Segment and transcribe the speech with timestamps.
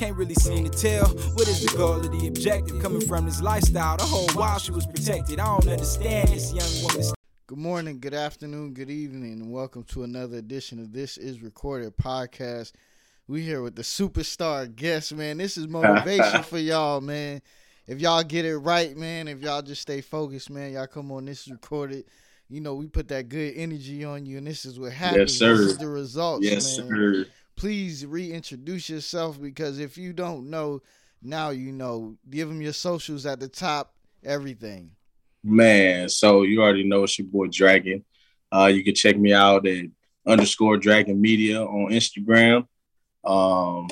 [0.00, 3.42] Can't really seem to tell what is the goal of the objective coming from this
[3.42, 3.98] lifestyle.
[3.98, 5.38] The whole while she was protected.
[5.38, 7.12] I don't understand this young woman.
[7.46, 11.98] Good morning, good afternoon, good evening, and welcome to another edition of This Is Recorded
[11.98, 12.72] podcast.
[13.28, 15.36] We here with the superstar guest, man.
[15.36, 17.42] This is motivation for y'all, man.
[17.86, 21.26] If y'all get it right, man, if y'all just stay focused, man, y'all come on.
[21.26, 22.06] This is recorded.
[22.48, 25.18] You know, we put that good energy on you, and this is what happens.
[25.18, 25.56] Yes, sir.
[25.58, 26.88] This is the results, Yes, man.
[26.88, 27.26] sir.
[27.60, 30.80] Please reintroduce yourself because if you don't know,
[31.20, 32.16] now you know.
[32.30, 33.92] Give them your socials at the top,
[34.24, 34.92] everything.
[35.44, 38.02] Man, so you already know it's your boy Dragon.
[38.50, 39.84] Uh, you can check me out at
[40.26, 42.66] underscore Dragon Media on Instagram.
[43.24, 43.90] Um,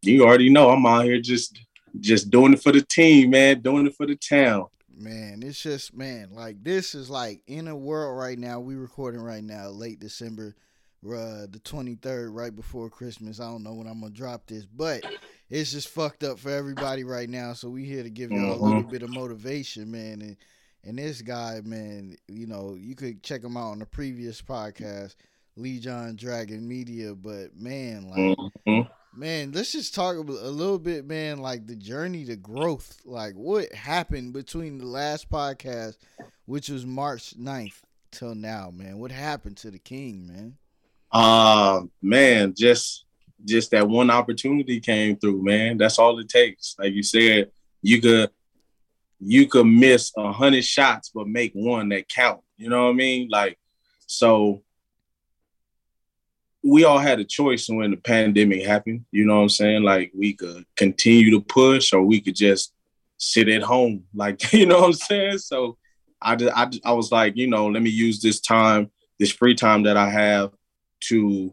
[0.00, 1.60] you already know I'm out here just
[2.00, 4.64] just doing it for the team, man, doing it for the town.
[4.96, 8.60] Man, it's just man, like this is like in a world right now.
[8.60, 10.56] We recording right now, late December,
[11.04, 13.40] uh, the twenty third, right before Christmas.
[13.40, 15.04] I don't know when I'm gonna drop this, but
[15.48, 17.52] it's just fucked up for everybody right now.
[17.52, 20.20] So we here to give y'all a little bit of motivation, man.
[20.22, 20.36] And
[20.84, 25.14] and this guy, man, you know, you could check him out on the previous podcast,
[25.56, 27.14] Lee John Dragon Media.
[27.14, 28.90] But man, like Mhm.
[29.14, 32.98] Man, let's just talk a a little bit, man, like the journey to growth.
[33.04, 35.96] Like what happened between the last podcast,
[36.44, 37.80] which was March 9th,
[38.12, 38.98] till now, man.
[38.98, 40.57] What happened to the king, man?
[41.10, 43.04] Uh, man, just
[43.44, 45.78] just that one opportunity came through, man.
[45.78, 46.76] That's all it takes.
[46.78, 47.50] Like you said,
[47.82, 48.30] you could
[49.20, 52.40] you could miss a hundred shots, but make one that count.
[52.56, 53.28] You know what I mean?
[53.30, 53.58] Like,
[54.06, 54.62] so
[56.62, 59.04] we all had a choice when the pandemic happened.
[59.10, 59.82] You know what I'm saying?
[59.82, 62.72] Like we could continue to push, or we could just
[63.16, 64.04] sit at home.
[64.14, 65.38] Like, you know what I'm saying?
[65.38, 65.78] So
[66.20, 69.54] I just, I, I was like, you know, let me use this time, this free
[69.54, 70.50] time that I have
[71.00, 71.52] to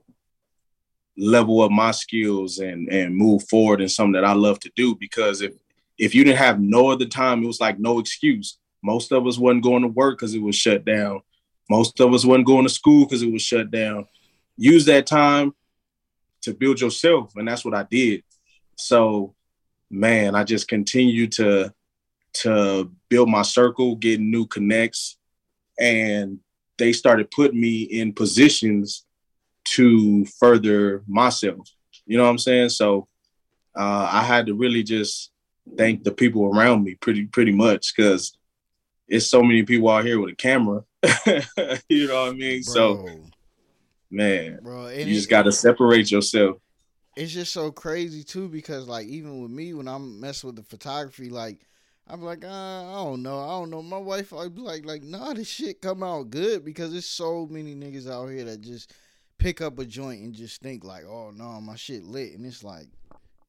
[1.17, 4.95] level up my skills and and move forward in something that I love to do.
[4.95, 5.53] Because if
[5.97, 8.57] if you didn't have no other time, it was like no excuse.
[8.83, 11.21] Most of us wasn't going to work because it was shut down.
[11.69, 14.05] Most of us wasn't going to school because it was shut down.
[14.57, 15.53] Use that time
[16.41, 18.23] to build yourself, and that's what I did.
[18.75, 19.33] So,
[19.89, 21.73] man, I just continued to
[22.33, 25.17] to build my circle, get new connects,
[25.79, 26.39] and
[26.77, 29.04] they started putting me in positions
[29.75, 31.67] to further myself.
[32.05, 32.69] You know what I'm saying?
[32.69, 33.07] So
[33.75, 35.31] uh, I had to really just
[35.77, 38.37] thank the people around me pretty pretty much because
[39.07, 40.83] it's so many people out here with a camera.
[41.89, 42.63] you know what I mean?
[42.63, 43.05] So
[44.09, 46.57] man, bro, you just got to separate yourself.
[47.15, 50.63] it's just so crazy too because like even with me when I'm messing with the
[50.63, 51.65] photography, like
[52.07, 53.81] I'm like, uh, I don't know, I don't know.
[53.81, 57.47] My wife I'd be like, like, nah, this shit come out good because there's so
[57.49, 58.93] many niggas out here that just
[59.37, 62.63] pick up a joint and just think like, oh no, my shit lit, and it's
[62.63, 62.87] like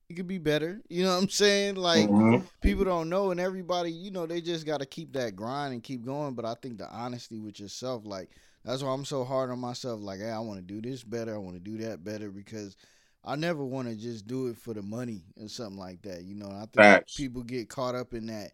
[0.09, 0.81] it could be better.
[0.89, 1.77] You know what I'm saying?
[1.77, 2.47] Like Mhm.
[2.61, 5.83] people don't know, and everybody, you know, they just got to keep that grind and
[5.83, 6.35] keep going.
[6.35, 8.31] But I think the honesty with yourself, like
[8.65, 10.01] that's why I'm so hard on myself.
[10.01, 11.35] Like, hey, I want to do this better.
[11.35, 12.77] I want to do that better because
[13.25, 16.23] I never want to just do it for the money or something like that.
[16.23, 17.17] You know, I think Facts.
[17.17, 18.53] people get caught up in that.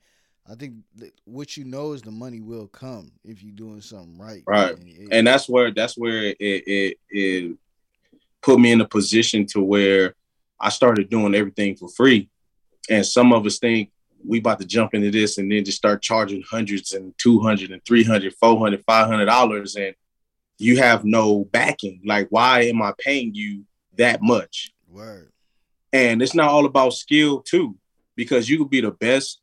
[0.50, 4.18] I think that what you know is the money will come if you're doing something
[4.18, 4.42] right.
[4.46, 4.76] Right.
[5.10, 7.56] And that's where that's where it, it it
[8.42, 10.14] put me in a position to where
[10.58, 12.28] I started doing everything for free.
[12.90, 13.90] And some of us think
[14.26, 17.84] we about to jump into this and then just start charging hundreds and 200 and
[17.84, 19.94] 300, 400, 500 dollars and
[20.58, 22.00] you have no backing.
[22.04, 23.64] Like why am I paying you
[23.96, 24.72] that much?
[24.92, 25.32] word.
[25.92, 27.76] And it's not all about skill too,
[28.16, 29.41] because you could be the best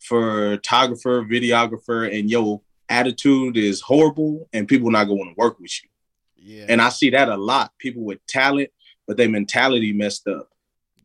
[0.00, 5.88] photographer, videographer, and your attitude is horrible, and people not going to work with you.
[6.36, 6.66] Yeah.
[6.68, 7.72] And I see that a lot.
[7.78, 8.70] People with talent,
[9.06, 10.48] but their mentality messed up.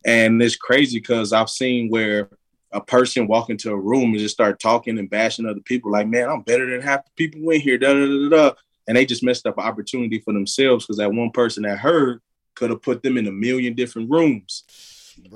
[0.06, 2.30] And it's crazy because I've seen where
[2.72, 6.08] a person walk into a room and just start talking and bashing other people, like,
[6.08, 8.54] man, I'm better than half the people in here, da da da da.
[8.86, 12.20] And they just messed up an opportunity for themselves because that one person that heard
[12.54, 14.64] could have put them in a million different rooms.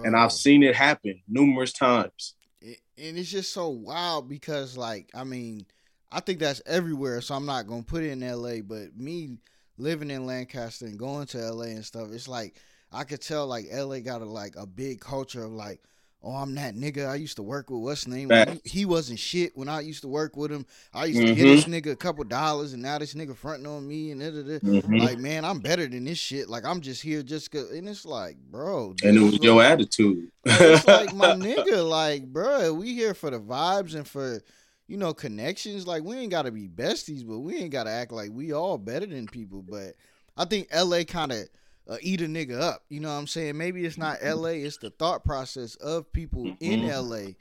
[0.04, 2.34] And I've seen it happen numerous times.
[2.62, 5.66] And it's just so wild because, like, I mean,
[6.10, 7.20] I think that's everywhere.
[7.20, 8.60] So I'm not gonna put it in L.A.
[8.60, 9.38] But me
[9.76, 11.68] living in Lancaster and going to L.A.
[11.68, 12.56] and stuff, it's like
[12.92, 14.00] I could tell like L.A.
[14.00, 15.82] got a like a big culture of like
[16.22, 17.80] oh, I'm that nigga I used to work with.
[17.80, 18.30] What's name?
[18.30, 20.66] He, he, wasn't shit when I used to work with him.
[20.92, 21.28] I used mm-hmm.
[21.28, 24.20] to get this nigga a couple dollars, and now this nigga fronting on me, and
[24.20, 24.58] da, da, da.
[24.58, 24.96] Mm-hmm.
[24.96, 26.48] like, man, I'm better than this shit.
[26.48, 29.62] Like, I'm just here just cause, and it's like, bro, and it was like, your
[29.62, 30.30] attitude.
[30.44, 34.42] it's like my nigga, like, bro, we here for the vibes and for.
[34.90, 35.86] You know, connections.
[35.86, 39.04] Like we ain't gotta be besties, but we ain't gotta act like we all better
[39.04, 39.60] than people.
[39.60, 39.96] But
[40.34, 41.46] I think LA kind of
[41.88, 42.84] uh, eat a nigga up.
[42.88, 43.56] You know what I'm saying?
[43.56, 46.64] Maybe it's not LA, it's the thought process of people mm-hmm.
[46.64, 47.32] in LA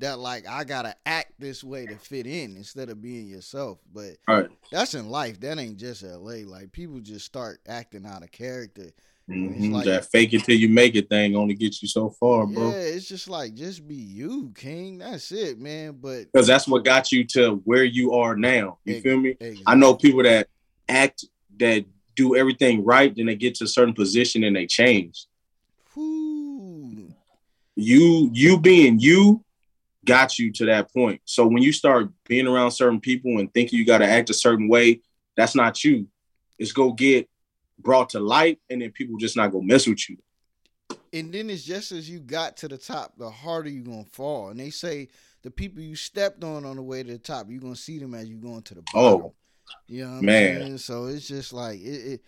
[0.00, 3.78] that like I gotta act this way to fit in instead of being yourself.
[3.92, 4.48] But right.
[4.72, 5.40] that's in life.
[5.40, 6.46] That ain't just LA.
[6.46, 8.90] Like people just start acting out of character.
[9.28, 9.72] Mm-hmm.
[9.72, 12.70] Like, that fake it till you make it thing only gets you so far, bro.
[12.70, 14.98] Yeah, it's just like just be you, King.
[14.98, 15.98] That's it, man.
[16.00, 18.78] But because that's what got you to where you are now.
[18.84, 19.30] You feel me?
[19.38, 19.62] Exactly.
[19.66, 20.48] I know people that
[20.88, 21.26] act
[21.58, 21.84] that
[22.16, 25.26] do everything right, then they get to a certain position and they change.
[25.96, 27.12] Ooh.
[27.76, 29.44] You you being you
[30.04, 31.20] got you to that point.
[31.24, 34.34] So when you start being around certain people and thinking you got to act a
[34.34, 35.00] certain way,
[35.36, 36.06] that's not you.
[36.58, 37.28] It's go get
[37.78, 40.18] brought to light, and then people just not go mess with you.
[41.12, 44.50] And then it's just as you got to the top, the harder you gonna fall.
[44.50, 45.08] And they say
[45.42, 48.14] the people you stepped on on the way to the top, you're gonna see them
[48.14, 49.22] as you going to the oh, bottom.
[49.22, 49.34] Oh,
[49.86, 50.60] you know man.
[50.60, 50.78] Saying?
[50.78, 52.20] So it's just like it, it,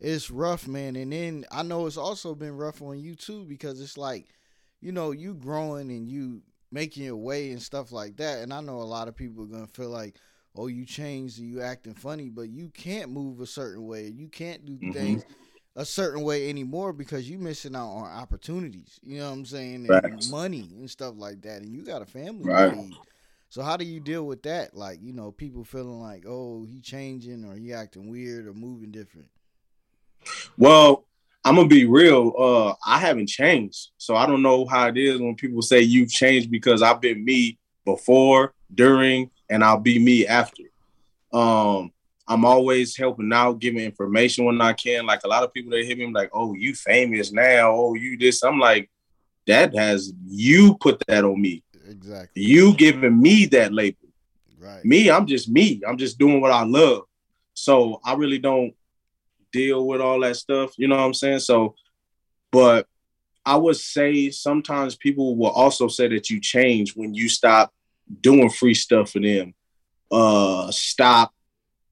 [0.00, 0.96] it's rough, man.
[0.96, 4.26] And then I know it's also been rough on you too because it's like,
[4.80, 8.40] you know, you growing and you making your way and stuff like that.
[8.40, 10.16] And I know a lot of people are gonna feel like,
[10.56, 14.08] oh, you changed, you acting funny, but you can't move a certain way.
[14.08, 14.92] You can't do mm-hmm.
[14.92, 15.24] things
[15.76, 19.00] a certain way anymore because you missing out on opportunities.
[19.02, 19.88] You know what I'm saying?
[19.90, 21.62] And money and stuff like that.
[21.62, 22.76] And you got a family right.
[23.54, 24.76] So how do you deal with that?
[24.76, 28.90] Like, you know, people feeling like, oh, he changing or he acting weird or moving
[28.90, 29.28] different.
[30.58, 31.06] Well,
[31.44, 32.32] I'm gonna be real.
[32.36, 36.10] Uh, I haven't changed, so I don't know how it is when people say you've
[36.10, 40.64] changed because I've been me before, during, and I'll be me after.
[41.32, 41.92] Um,
[42.26, 45.06] I'm always helping out, giving information when I can.
[45.06, 47.70] Like a lot of people that hit me, like, "Oh, you famous now?
[47.70, 48.90] Oh, you this?" I'm like,
[49.46, 51.63] that has you put that on me.
[51.88, 52.42] Exactly.
[52.42, 53.98] You giving me that label.
[54.58, 54.84] Right.
[54.84, 55.82] Me, I'm just me.
[55.86, 57.02] I'm just doing what I love.
[57.54, 58.74] So I really don't
[59.52, 60.72] deal with all that stuff.
[60.76, 61.40] You know what I'm saying?
[61.40, 61.74] So,
[62.50, 62.86] but
[63.44, 67.72] I would say sometimes people will also say that you change when you stop
[68.20, 69.54] doing free stuff for them.
[70.10, 71.32] Uh, stop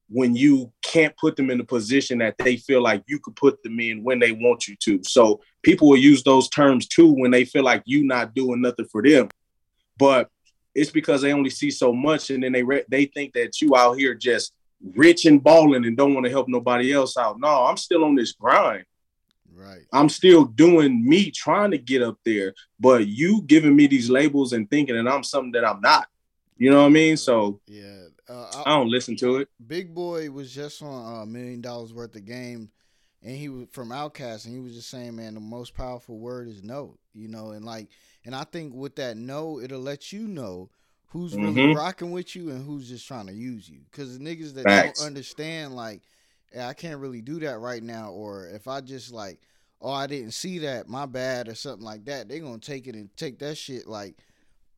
[0.08, 3.62] when you can't put them in a position that they feel like you could put
[3.62, 5.02] them in when they want you to.
[5.04, 8.86] So people will use those terms too when they feel like you not doing nothing
[8.86, 9.28] for them
[10.02, 10.28] but
[10.74, 13.76] it's because they only see so much, and then they re- they think that you
[13.76, 14.52] out here just
[14.96, 17.38] rich and balling and don't want to help nobody else out.
[17.38, 18.84] No, I'm still on this grind.
[19.54, 19.82] Right.
[19.92, 24.54] I'm still doing me, trying to get up there, but you giving me these labels
[24.54, 26.08] and thinking that I'm something that I'm not.
[26.56, 27.16] You know what I mean?
[27.16, 29.48] So yeah, uh, I, I, don't listen to it.
[29.64, 32.72] Big Boi was just on a million dollars worth of game,
[33.22, 36.48] and he was from Outkast, and he was just saying, man, the most powerful word
[36.48, 36.96] is no.
[37.14, 37.88] You know, and like
[38.24, 40.70] and I think with that no, it'll let you know
[41.08, 41.54] who's mm-hmm.
[41.54, 43.80] really rocking with you and who's just trying to use you.
[43.90, 45.00] Because the niggas that Facts.
[45.00, 46.02] don't understand, like,
[46.50, 49.40] hey, I can't really do that right now, or if I just like,
[49.80, 52.94] oh, I didn't see that, my bad, or something like that, they're gonna take it
[52.94, 54.16] and take that shit like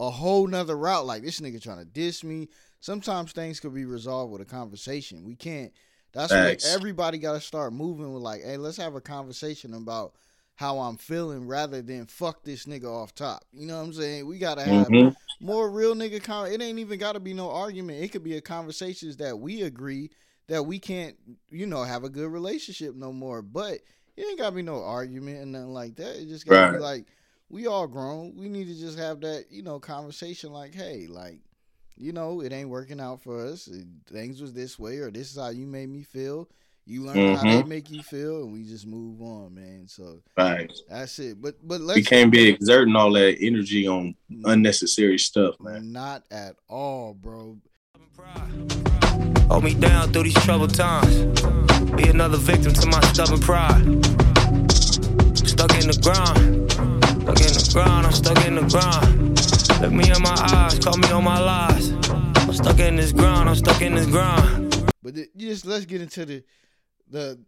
[0.00, 1.06] a whole nother route.
[1.06, 2.48] Like this nigga trying to diss me.
[2.80, 5.24] Sometimes things could be resolved with a conversation.
[5.24, 5.72] We can't.
[6.12, 6.64] That's Facts.
[6.64, 8.22] what everybody got to start moving with.
[8.22, 10.14] Like, hey, let's have a conversation about
[10.56, 13.44] how I'm feeling rather than fuck this nigga off top.
[13.52, 14.26] You know what I'm saying?
[14.26, 15.44] We gotta have mm-hmm.
[15.44, 16.23] more real nigga.
[16.23, 18.02] Con- it ain't even gotta be no argument.
[18.02, 20.11] It could be a conversations that we agree
[20.46, 21.16] that we can't,
[21.50, 23.42] you know, have a good relationship no more.
[23.42, 23.80] But
[24.16, 26.20] it ain't gotta be no argument and nothing like that.
[26.20, 26.78] It just gotta right.
[26.78, 27.06] be like
[27.49, 28.37] we all grown.
[28.37, 30.52] We need to just have that, you know, conversation.
[30.52, 31.40] Like, hey, like,
[31.96, 33.68] you know, it ain't working out for us.
[34.08, 36.49] Things was this way, or this is how you made me feel
[36.86, 37.46] you learn mm-hmm.
[37.46, 39.86] how they make you feel, and we just move on, man.
[39.88, 41.40] So right, that's it.
[41.40, 44.14] But but let's we can't be exerting all that energy on
[44.44, 45.92] unnecessary stuff, man.
[45.92, 47.58] Not at all, bro.
[49.48, 51.22] Hold me down through these troubled times.
[51.92, 53.84] Be another victim to my stubborn pride.
[55.34, 58.06] Stuck in the ground, stuck in the ground.
[58.06, 59.80] I'm stuck in the ground.
[59.80, 61.90] Look me in my eyes, call me on my lies.
[62.10, 63.48] I'm stuck in this ground.
[63.48, 64.92] I'm stuck in this ground.
[65.02, 66.44] But the, just let's get into the
[67.08, 67.38] the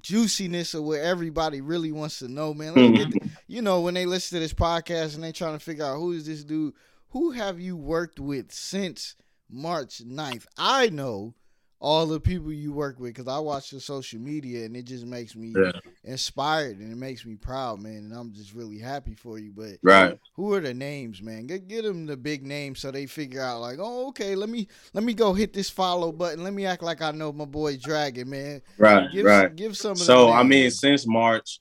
[0.00, 2.74] juiciness of what everybody really wants to know, man.
[2.74, 3.10] Mm-hmm.
[3.10, 5.96] The, you know, when they listen to this podcast and they trying to figure out
[5.96, 6.74] who is this dude,
[7.10, 9.16] who have you worked with since
[9.48, 10.46] March 9th?
[10.56, 11.34] I know
[11.82, 15.06] all the people you work with because I watch the social media and it just
[15.06, 15.72] makes me Yeah.
[16.04, 17.96] inspired and it makes me proud, man.
[17.96, 19.50] And I'm just really happy for you.
[19.56, 20.18] But Right.
[20.36, 21.46] who are the names, man?
[21.46, 24.68] Get get them the big names so they figure out like, oh, okay, let me
[24.92, 26.44] let me go hit this follow button.
[26.44, 28.60] Let me act like I know my boy Dragon, man.
[28.76, 29.10] Right.
[29.10, 29.56] Give right.
[29.56, 29.92] give some.
[29.92, 31.60] Of So I mean, since March,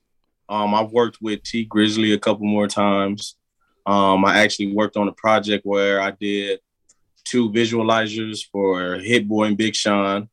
[0.50, 3.36] um, I've worked with Tee Grizzley a couple more times.
[3.86, 6.60] Um, I actually worked on a project where I did
[7.30, 10.30] two visualizers for Hit Boy and Big Sean.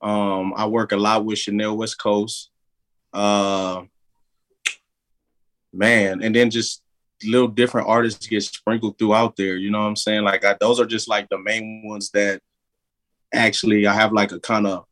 [0.00, 2.50] Um, I work a lot with Chanel West Coast.
[3.12, 3.82] Uh,
[5.72, 6.82] man, and then just
[7.24, 9.56] little different artists get sprinkled throughout there.
[9.56, 10.24] You know what I'm saying?
[10.24, 12.40] Like I, those are just like the main ones that
[13.32, 14.86] actually I have like a kind of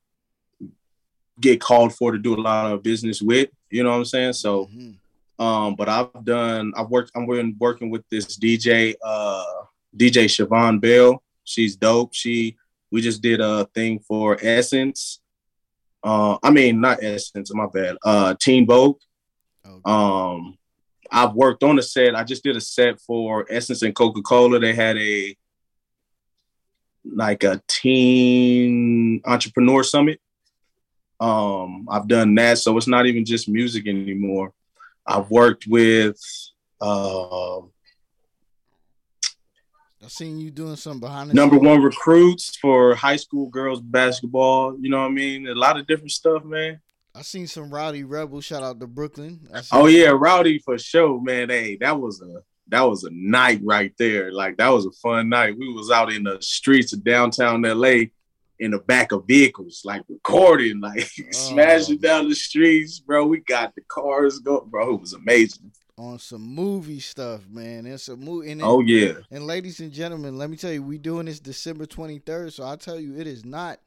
[1.40, 3.48] get called for to do a lot of business with.
[3.70, 4.32] You know what I'm saying?
[4.34, 4.96] So, Mhm.
[5.38, 9.44] um, but I've done, I've worked, I'm been working with this DJ, uh,
[9.96, 11.22] DJ Siobhan Bell.
[11.48, 12.14] She's dope.
[12.14, 12.56] She,
[12.90, 15.20] we just did a thing for Essence.
[16.02, 17.96] Uh, I mean, not Essence, my bad.
[18.04, 18.98] Uh, Teen Vogue.
[19.66, 19.80] Okay.
[19.84, 20.58] Um,
[21.10, 22.14] I've worked on a set.
[22.14, 24.58] I just did a set for Essence and Coca Cola.
[24.58, 25.36] They had a
[27.04, 30.20] like a teen entrepreneur summit.
[31.18, 34.52] Um, I've done that, so it's not even just music anymore.
[35.06, 36.20] I've worked with
[36.80, 37.60] uh,
[40.08, 41.66] I seen you doing something behind the number scenes.
[41.66, 44.74] one recruits for high school girls basketball.
[44.80, 45.46] You know what I mean?
[45.46, 46.80] A lot of different stuff, man.
[47.14, 48.40] I seen some rowdy rebel.
[48.40, 49.46] Shout out to Brooklyn.
[49.70, 51.50] Oh yeah, Rowdy for sure, man.
[51.50, 54.32] Hey, that was a that was a night right there.
[54.32, 55.58] Like that was a fun night.
[55.58, 58.04] We was out in the streets of downtown LA
[58.58, 61.24] in the back of vehicles, like recording, like oh.
[61.32, 63.26] smashing down the streets, bro.
[63.26, 64.94] We got the cars go, bro.
[64.94, 65.70] It was amazing.
[65.98, 67.84] On some movie stuff, man.
[67.86, 68.52] It's a movie.
[68.52, 71.86] And, Oh yeah, and ladies and gentlemen, let me tell you, we doing this December
[71.86, 72.52] twenty third.
[72.52, 73.80] So I tell you, it is not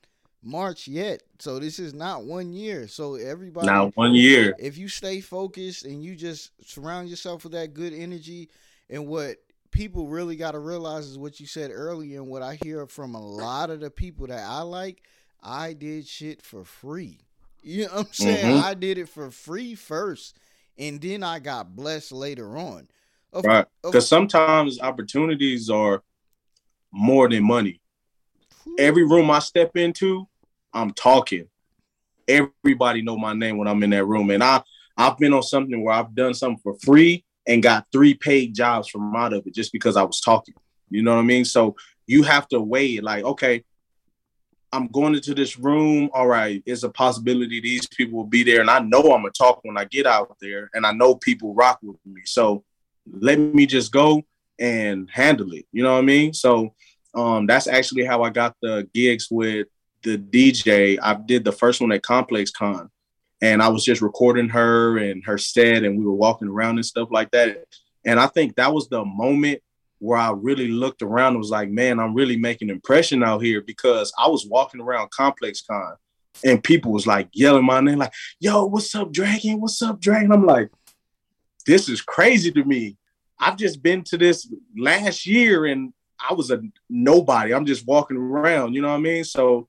[0.44, 1.24] March yet.
[1.39, 2.88] So this is not one year.
[2.88, 4.56] So everybody, now one year.
[4.60, 8.50] if you stay focused and you just surround yourself with that good energy
[8.89, 9.38] and what
[9.72, 13.15] people really got to realize is what you said earlier and what I hear from
[13.15, 15.01] a lot of the people that I like,
[15.41, 17.20] I did shit for free.
[17.63, 18.58] You know what I'm saying?
[18.58, 18.63] Mhm.
[18.63, 20.38] I did it for free first
[20.82, 22.88] and then I got blessed later on.
[23.32, 23.66] Of, Right.
[23.84, 26.04] Because sometimes opportunities are
[26.92, 27.80] more than money.
[28.78, 30.28] Every room I step into,
[30.74, 31.48] I'm talking.
[32.28, 34.64] Everybody know my name when I'm in that room, and I
[34.98, 38.88] I've been on something where I've done something for free and got three paid jobs
[38.88, 40.56] from out of it just because I was talking.
[40.90, 41.46] You know what I mean?
[41.46, 41.76] So
[42.08, 43.64] you have to weigh it like, okay,
[44.74, 46.10] I'm going into this room.
[46.13, 49.32] All right, it's a possibility these people will be there, and I know I'm gonna
[49.32, 52.22] talk when I get out there, and I know people rock with me.
[52.25, 52.63] So
[53.06, 54.24] let me just go
[54.60, 55.66] and handle it.
[55.72, 56.34] You know what I mean?
[56.34, 56.74] So
[57.13, 59.68] um, that's actually how I got the gigs with
[60.04, 60.98] the DJ.
[61.01, 62.88] I did the first one at ComplexCon,
[63.42, 66.86] and I was just recording her and her set, and we were walking around and
[66.86, 67.66] stuff like that.
[68.06, 69.62] And I think that was the moment
[70.01, 73.43] where I really looked around and was like, man, I'm really making an impression out
[73.43, 75.93] here because I was walking around ComplexCon
[76.43, 79.62] and people was like yelling my name, like, yo, what's up, Dragon?
[79.62, 80.31] What's up, Dragon?
[80.31, 80.72] I'm like,
[81.67, 82.98] this is crazy to me.
[83.39, 87.53] I've just been to this last year and I was a nobody.
[87.53, 89.24] I'm just walking around, you know what I mean?
[89.24, 89.67] So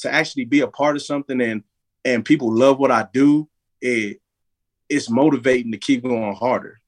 [0.00, 1.62] to actually be a part of something and
[2.04, 3.48] and people love what I do,
[3.80, 4.20] it
[4.90, 6.81] it's motivating to keep going harder.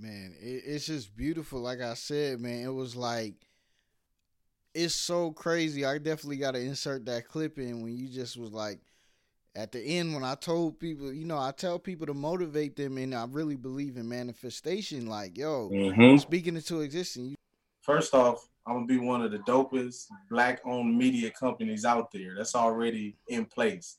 [0.00, 3.34] Man it, it's just beautiful like i said man it was like
[4.74, 8.52] it's so crazy i definitely got to insert that clip in when you just was
[8.52, 8.80] like
[9.56, 12.96] at the end when i told people you know i tell people to motivate them
[12.98, 16.18] and i really believe in manifestation like yo Mm-hmm.
[16.18, 17.36] speaking into existence you
[17.82, 22.34] First off, I'm gonna be one of the dopest black-owned media companies out there.
[22.36, 23.98] That's already in place.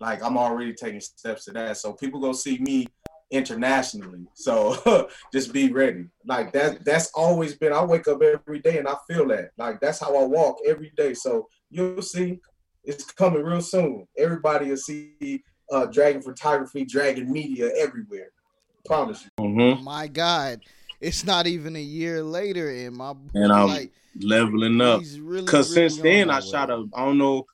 [0.00, 1.76] Like I'm already taking steps to that.
[1.78, 2.86] So people go see me
[3.32, 4.26] internationally.
[4.34, 6.04] So just be ready.
[6.26, 6.84] Like that.
[6.84, 7.72] That's always been.
[7.72, 9.50] I wake up every day and I feel that.
[9.58, 11.14] Like that's how I walk every day.
[11.14, 12.40] So you'll see,
[12.84, 14.06] it's coming real soon.
[14.16, 18.28] Everybody will see uh, Dragon Photography, Dragon Media everywhere.
[18.30, 19.44] I Promise you.
[19.44, 19.84] Mm-hmm.
[19.84, 20.60] my god
[21.00, 25.00] it's not even a year later and my boy, And I'm like leveling up.
[25.00, 26.46] he's really Cause really since then I way.
[26.46, 27.44] shot a I don't know,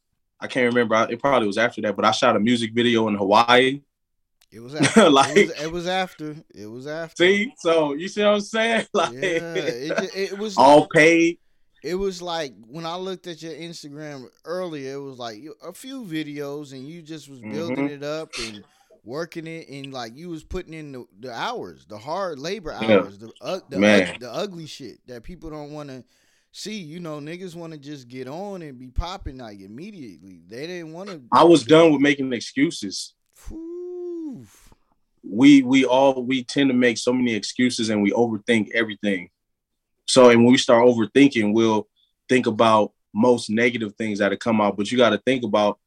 [0.40, 0.94] I can't remember.
[0.94, 3.80] I- It probably was after that, but I shot a music video in Hawaii.
[4.50, 8.08] It was after like it, was, it was after it was after see, so you
[8.08, 8.86] see what I'm saying?
[8.94, 9.20] Like yeah
[9.56, 11.38] it, it was all paid.
[11.82, 16.04] it was like when I looked at your Instagram earlier, it was like a few
[16.04, 17.90] videos, and you just was building Mhm.
[17.96, 18.64] it up and
[19.04, 22.98] working it and like you was putting in the, the hours, the hard labor Yeah.
[22.98, 24.16] hours, the uh, the, Man.
[24.20, 26.04] the ugly shit that people don't want to
[26.52, 26.76] see.
[26.78, 30.40] You know, niggas want to just get on and be popping like immediately.
[30.46, 31.22] They didn't want to.
[31.32, 33.14] I was done with making excuses.
[35.22, 39.30] We we all we tend to make so many excuses and we overthink everything.
[40.06, 41.88] So and when we start overthinking, we'll
[42.28, 44.76] think about most negative things that have come out.
[44.76, 45.78] But you got to think about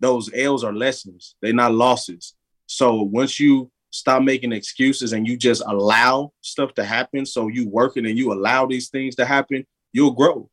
[0.00, 2.34] those L's are lessons; they're not losses.
[2.66, 7.68] So once you stop making excuses and you just allow stuff to happen, so you
[7.68, 10.50] working and you allow these things to happen, you'll grow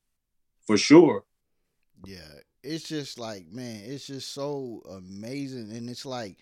[0.66, 1.24] for sure.
[2.06, 2.20] Yeah,
[2.64, 6.38] it's just like man, it's just so amazing, and it's like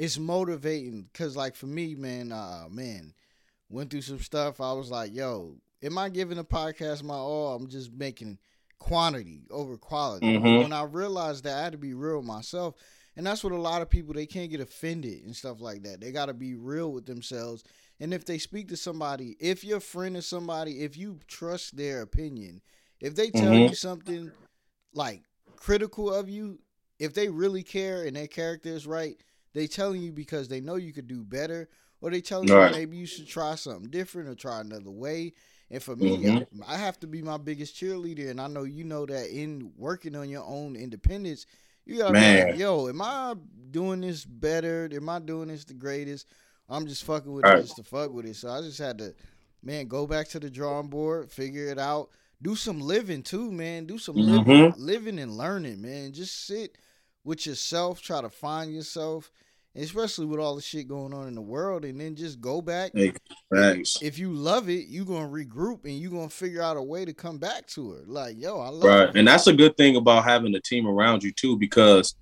[0.00, 3.12] it's motivating because like for me, man, uh, man,
[3.68, 4.58] went through some stuff.
[4.58, 7.54] I was like, yo, am I giving the podcast my all?
[7.54, 8.38] I'm just making
[8.78, 10.26] quantity over quality.
[10.38, 10.62] Mhm.
[10.62, 12.74] When I realized that, I had to be real myself.
[13.14, 16.00] And that's what a lot of people they can't get offended and stuff like that.
[16.00, 17.62] They got to be real with themselves.
[17.98, 22.00] And if they speak to somebody, if your friend is somebody, if you trust their
[22.00, 22.62] opinion,
[23.00, 23.68] if they tell Mhm.
[23.68, 24.32] you something
[24.94, 25.24] like
[25.56, 26.60] critical of you,
[26.98, 29.20] if they really care and their character is right,
[29.54, 31.68] they telling you because they know you could do better,
[32.00, 32.56] or they telling Right.
[32.56, 35.32] you maybe you should try something different or try another way.
[35.70, 36.28] And for me, Mhm.
[36.28, 39.72] I, I have to be my biggest cheerleader, and I know you know that in
[39.76, 41.46] working on your own independence,
[41.86, 43.34] you gotta be like, yo, am I
[43.70, 44.88] doing this better?
[44.92, 46.26] Am I doing this the greatest?
[46.68, 47.54] I'm just fucking with Right.
[47.54, 48.36] it just to fuck with it.
[48.36, 49.14] So I just had to,
[49.62, 52.10] man, go back to the drawing board, figure it out,
[52.42, 53.86] do some living too, man.
[53.86, 54.74] Do some living, Mhm.
[54.74, 56.12] living and learning, man.
[56.12, 56.76] Just sit
[57.24, 59.30] with yourself, try to find yourself,
[59.74, 62.92] especially with all the shit going on in the world, and then just go back.
[62.94, 63.12] Hey,
[63.52, 63.98] Thanks.
[64.00, 67.12] If you love it, you're gonna regroup and you're gonna figure out a way to
[67.12, 68.08] come back to it.
[68.08, 69.08] Like, yo, I love Right.
[69.08, 69.16] it.
[69.16, 72.14] And that's a good thing about having a team around you too, because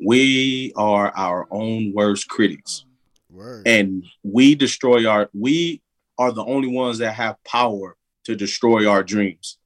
[0.00, 2.84] we are our own worst critics.
[3.30, 3.68] Word.
[3.68, 5.82] And we destroy our we
[6.18, 9.58] are the only ones that have power to destroy our dreams.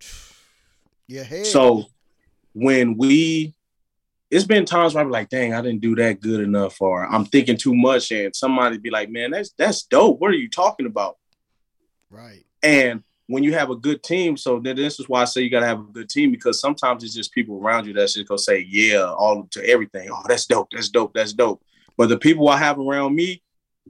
[1.06, 1.46] Your head.
[1.46, 1.86] So
[2.52, 3.54] when we
[4.30, 7.24] it's been times where I'm like, dang, I didn't do that good enough, or I'm
[7.24, 10.20] thinking too much, and somebody be like, man, that's that's dope.
[10.20, 11.16] What are you talking about?
[12.10, 12.44] right.
[12.62, 15.50] And when you have a good team, so then this is why I say you
[15.50, 18.38] gotta have a good team because sometimes it's just people around you that's just gonna
[18.38, 20.08] say, yeah, all to everything.
[20.12, 21.62] Oh, that's dope, that's dope, that's dope.
[21.96, 23.42] But the people I have around me,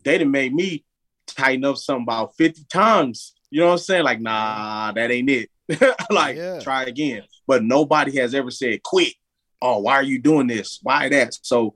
[0.04, 0.84] they done made me
[1.26, 3.34] tighten up something about 50 times.
[3.50, 4.04] You know what I'm saying?
[4.04, 5.50] Like, nah, that ain't it.
[6.10, 6.60] like, Yeah.
[6.60, 7.22] try again.
[7.46, 9.14] But nobody has ever said, quit.
[9.62, 10.78] Oh, why are you doing this?
[10.82, 11.36] Why that?
[11.42, 11.74] So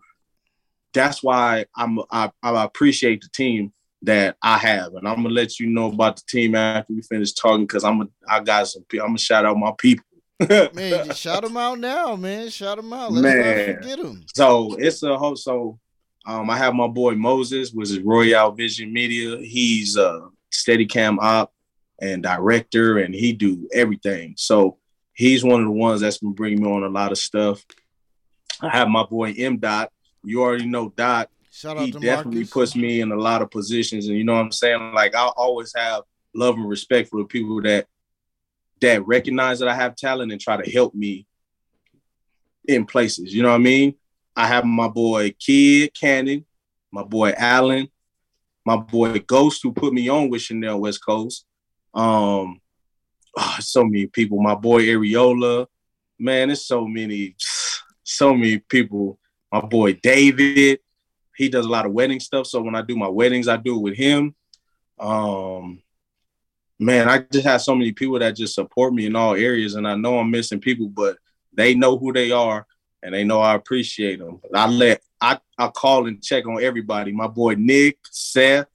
[0.93, 5.59] that's why I'm I, I appreciate the team that I have, and I'm gonna let
[5.59, 8.85] you know about the team after we finish talking because I'm a, I got some.
[8.93, 10.05] I'm gonna shout out my people.
[10.41, 12.49] Man, just shout them out now, man.
[12.49, 13.13] Shout them out.
[13.13, 13.77] Let's Man.
[13.77, 14.25] forget them.
[14.35, 15.37] So it's a whole.
[15.37, 15.79] So
[16.27, 19.39] um, I have my boy Moses, which is Royale Vision Media.
[19.39, 21.53] He's a Steadicam op
[22.01, 24.35] and director, and he do everything.
[24.37, 24.79] So
[25.15, 27.65] he's one of the ones that's been bringing me on a lot of stuff.
[28.61, 29.91] I have my boy M Dot.
[30.23, 31.31] You already know Dot.
[31.51, 32.51] Shout out He definitely Marcus.
[32.51, 34.93] puts me in a lot of positions, and you know what I'm saying.
[34.93, 36.03] Like I always have
[36.35, 37.87] love and respect for the people that
[38.81, 41.27] that recognize that I have talent and try to help me
[42.67, 43.33] in places.
[43.33, 43.95] You know what I mean?
[44.37, 46.45] I have my boy Kid Cannon,
[46.91, 47.89] my boy Allen,
[48.65, 51.47] my boy Ghost, who put me on with Chanel West Coast.
[51.95, 52.61] Um,
[53.37, 54.41] ah, so many people.
[54.41, 55.67] My boy Areola,
[56.19, 57.37] man, there's so many,
[58.03, 59.19] so many people.
[59.53, 60.81] My boy David,
[61.37, 62.47] he does a lot of wedding stuff.
[62.47, 64.35] So when I do my weddings, I do it with him.
[64.99, 65.83] Um,
[66.79, 69.87] man, I just have so many people that just support me in all areas, and
[69.87, 71.19] I know I'm missing people, but
[71.53, 72.67] they know who they are
[73.05, 74.41] and they know I appreciate them.
[74.53, 77.13] I let I I call and check on everybody.
[77.13, 78.67] My boy Nick, Seth,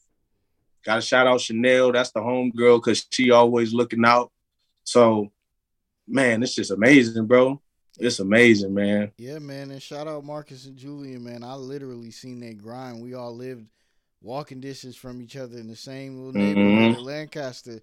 [0.86, 1.92] got to shout out Chanel.
[1.92, 4.32] That's the home girl because she always looking out.
[4.90, 5.32] So,
[6.08, 7.62] man, it's just amazing, bro.
[8.00, 9.12] It's amazing, man.
[9.18, 11.44] Yeah, man, and shout out Marcus and Julian, man.
[11.44, 13.04] I literally seen their grind.
[13.04, 13.68] We all lived
[14.20, 17.00] walking distance from each other in the same little neighborhood mm-hmm.
[17.00, 17.82] of Lancaster,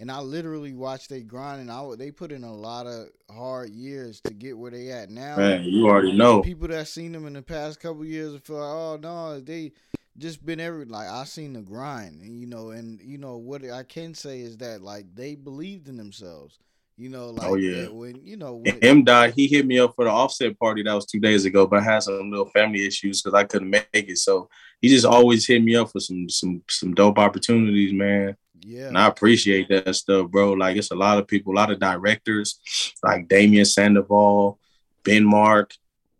[0.00, 1.60] and I literally watched they grind.
[1.60, 5.10] And I they put in a lot of hard years to get where they at
[5.10, 5.36] now.
[5.36, 6.42] Man, you already know.
[6.42, 9.70] People that seen them in the past couple years feel like, oh no, they
[10.18, 13.64] just been every like I seen the grind, and you know, and you know what
[13.70, 16.58] I can say is that like they believed in themselves.
[16.96, 17.86] You know, oh, like Oh, yeah.
[17.88, 19.30] when you know when, M Dot.
[19.30, 21.82] He hit me up for the offset party that was two days ago, but I
[21.84, 24.18] had some little family issues because I couldn't make it.
[24.18, 24.48] So
[24.82, 28.36] he just always hit me up for some some some dope opportunities, man.
[28.60, 30.52] yeah, And I appreciate that stuff, bro.
[30.54, 32.58] Like it's a lot of people, a lot of directors,
[33.04, 34.58] like Damian Sandoval,
[35.04, 35.72] Ben Mark,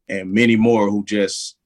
[0.09, 1.57] and many more who just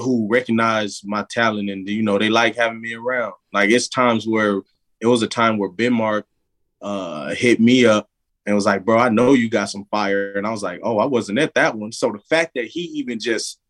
[0.00, 3.34] who recognize my talent and you know they like having me around.
[3.52, 4.62] Like it's times where
[5.00, 6.24] it was a time where Benmark
[6.82, 8.08] uh hit me up
[8.46, 10.32] and was like, bro, I know you got some fire.
[10.32, 11.92] And I was like, oh, I wasn't at that one.
[11.92, 13.60] So the fact that he even just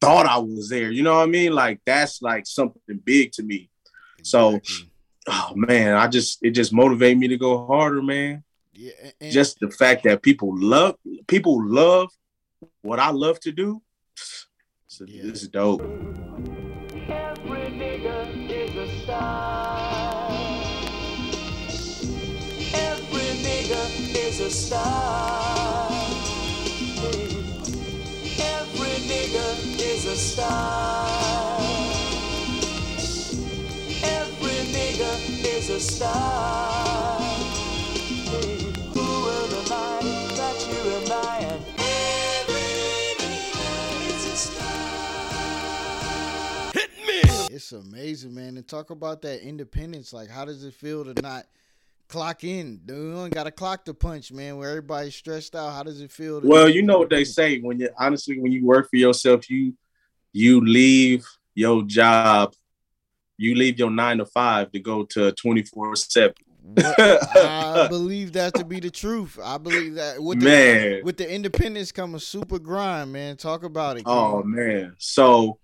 [0.00, 1.52] thought I was there, you know what I mean?
[1.52, 3.68] Like that's like something big to me.
[4.22, 4.60] So
[5.28, 8.44] oh man, I just it just motivated me to go harder, man.
[8.72, 12.10] Yeah, and, Just the fact that people love people love
[12.82, 13.82] what I love to do.
[15.02, 15.22] So Yeah.
[15.24, 15.82] This is dope.
[15.82, 15.90] Every
[17.74, 18.76] nigga is
[35.70, 36.71] a star.
[47.72, 48.56] Amazing, man.
[48.56, 50.12] And talk about that independence.
[50.12, 51.46] Like, how does it feel to not
[52.08, 52.80] clock in?
[52.86, 54.56] You don't got to clock the punch, man.
[54.56, 55.72] Where everybody's stressed out.
[55.72, 56.40] How does it feel?
[56.40, 59.50] To Well, you know what they say when you honestly when you work for yourself,
[59.50, 59.74] you
[60.32, 62.54] you leave your job,
[63.36, 66.34] you leave your nine to five to go to twenty four seven.
[66.76, 69.38] I believe that to be the truth.
[69.42, 71.00] I believe that with the, Man.
[71.04, 73.36] with the independence come a super grind, man.
[73.36, 74.04] Talk about it.
[74.06, 74.94] Oh man.
[74.98, 75.58] So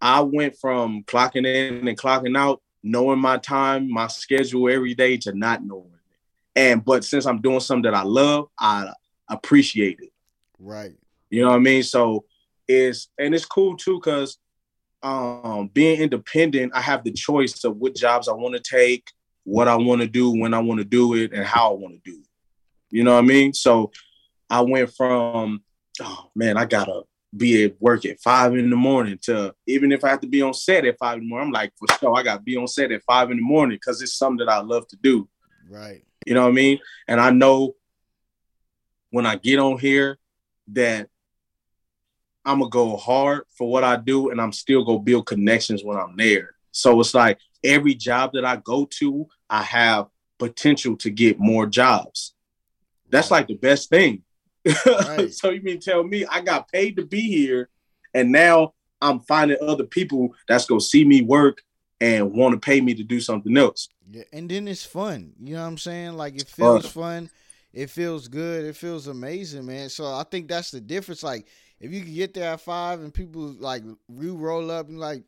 [0.00, 5.16] I went from clocking in and clocking out, knowing my time, my schedule every day
[5.18, 6.60] to not knowing it.
[6.60, 8.92] And but since I'm doing something that I love, I
[9.28, 10.12] appreciate it.
[10.58, 10.94] right.
[11.28, 11.82] You know what I mean?
[11.82, 12.24] So
[12.66, 14.38] it's and it's cool too because
[15.02, 19.10] um being independent, I have the choice of what jobs I want to take,
[19.44, 22.02] what I want to do, when I want to do it, and how I want
[22.02, 22.26] to do it.
[22.90, 23.52] You know what I mean?
[23.52, 23.92] So
[24.48, 25.62] I went from
[26.02, 27.02] oh man, I gotta
[27.36, 30.42] be at work at five in the morning to even if I have to be
[30.42, 32.66] on set at five in the morning, I'm like, for sure, I gotta be on
[32.66, 35.28] set at five in the morning because it's something that I love to do.
[35.68, 36.02] Right.
[36.26, 36.80] You know what I mean?
[37.08, 37.74] And I know
[39.10, 40.18] when I get on here
[40.68, 41.08] that
[42.44, 45.98] I'm gonna go hard for what I do, and I'm still gonna build connections when
[45.98, 46.54] I'm there.
[46.72, 50.06] So it's like every job that I go to, I have
[50.38, 52.34] potential to get more jobs.
[53.08, 54.22] That's like the best thing.
[54.86, 55.32] Right.
[55.32, 57.68] so you mean tell me I got paid to be here,
[58.14, 61.62] and now I'm finding other people that's gonna see me work
[62.00, 63.88] and want to pay me to do something else.
[64.10, 65.32] Yeah, and then it's fun.
[65.42, 66.14] You know what I'm saying?
[66.14, 67.30] Like it feels fun.
[67.72, 68.64] It feels good.
[68.64, 69.88] It feels amazing, man.
[69.88, 71.22] So I think that's the difference.
[71.22, 71.46] Like
[71.78, 75.22] if you can get there at five and people like re roll up and like,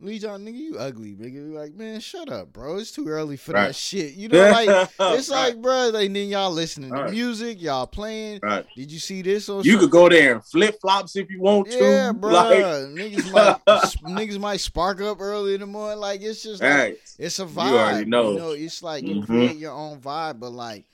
[0.00, 1.52] Lee John, nigga, you ugly, nigga.
[1.52, 2.76] Like, man, shut up, bro.
[2.78, 4.14] It's too early for that shit.
[4.14, 4.68] You know, like
[5.00, 5.54] it's Right.
[5.54, 5.88] like, bro.
[5.92, 8.38] Like, and then y'all listening to music, y'all playing.
[8.40, 8.64] Right.
[8.76, 9.64] Did you see this on?
[9.64, 11.78] You could go there and flip flops if you want to.
[11.78, 12.30] Yeah, bro.
[12.32, 15.98] Like, niggas might niggas might spark up early in the morning.
[15.98, 16.96] Like it's just like, right.
[17.18, 17.70] it's a vibe.
[17.70, 18.30] You already know.
[18.30, 19.26] You know, it's like you Mhm.
[19.26, 20.84] create your own vibe, but like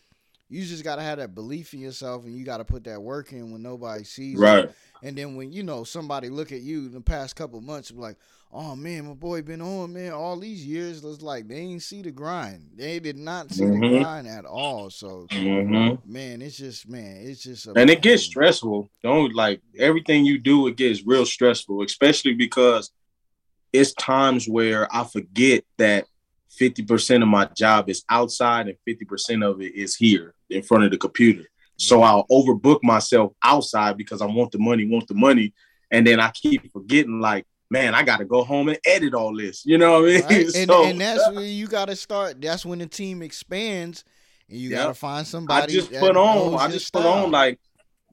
[0.48, 3.50] you just gotta have that belief in yourself and you gotta put that work in
[3.52, 4.64] when nobody sees Right.
[4.64, 4.70] you.
[5.02, 7.98] And then when you know somebody look at you in the past couple months be
[7.98, 8.16] like,
[8.56, 11.04] Oh man, my boy been on, man, all these years.
[11.04, 12.70] It's like they ain't see the grind.
[12.76, 13.98] They did not see the Mhm.
[13.98, 14.90] grind at all.
[14.90, 18.88] So hmm man, it's just man, it's just a And it gets stressful.
[19.02, 22.92] Don't like everything you do, it gets real stressful, especially because
[23.72, 26.06] it's times where I forget that
[26.60, 30.92] 50% of my job is outside and 50% of it is here in front of
[30.92, 31.44] the computer.
[31.76, 35.52] So I'll overbook myself outside because I want the money, want the money.
[35.90, 39.36] And then I keep forgetting, like, man, I got to go home and edit all
[39.36, 39.64] this.
[39.64, 40.22] You know what I mean?
[40.22, 40.30] Right?
[40.56, 42.40] And, So- and that's where you got to start.
[42.40, 44.04] That's when the team expands,
[44.48, 45.62] and you got to find somebody.
[45.62, 46.54] I just put on.
[46.54, 47.24] I just put style.
[47.24, 47.58] on like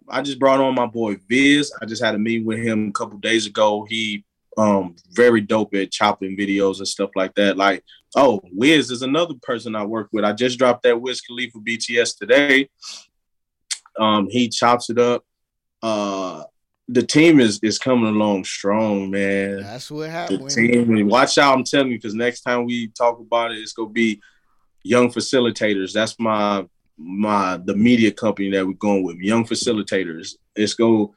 [0.09, 1.71] I just brought on my boy Viz.
[1.81, 3.85] I just had a meeting with him a couple days ago.
[3.87, 4.25] He
[4.57, 7.57] um very dope at chopping videos and stuff like that.
[7.57, 7.83] Like,
[8.15, 10.25] oh, Wiz is another person I work with.
[10.25, 12.69] I just dropped that Wiz Khalifa BTS today.
[13.99, 15.23] Um, he chops it up.
[15.81, 16.43] Uh
[16.91, 19.62] the team is is coming along strong, man.
[19.62, 20.49] That's what happened.
[20.49, 21.58] The team, watch out!
[21.58, 24.21] I'm telling you, because next time we talk about it, it's gonna be
[24.84, 25.93] young facilitators.
[25.93, 26.65] That's my
[26.97, 29.17] my the media company that we're going with.
[29.17, 30.36] Young facilitators.
[30.56, 31.15] It's go.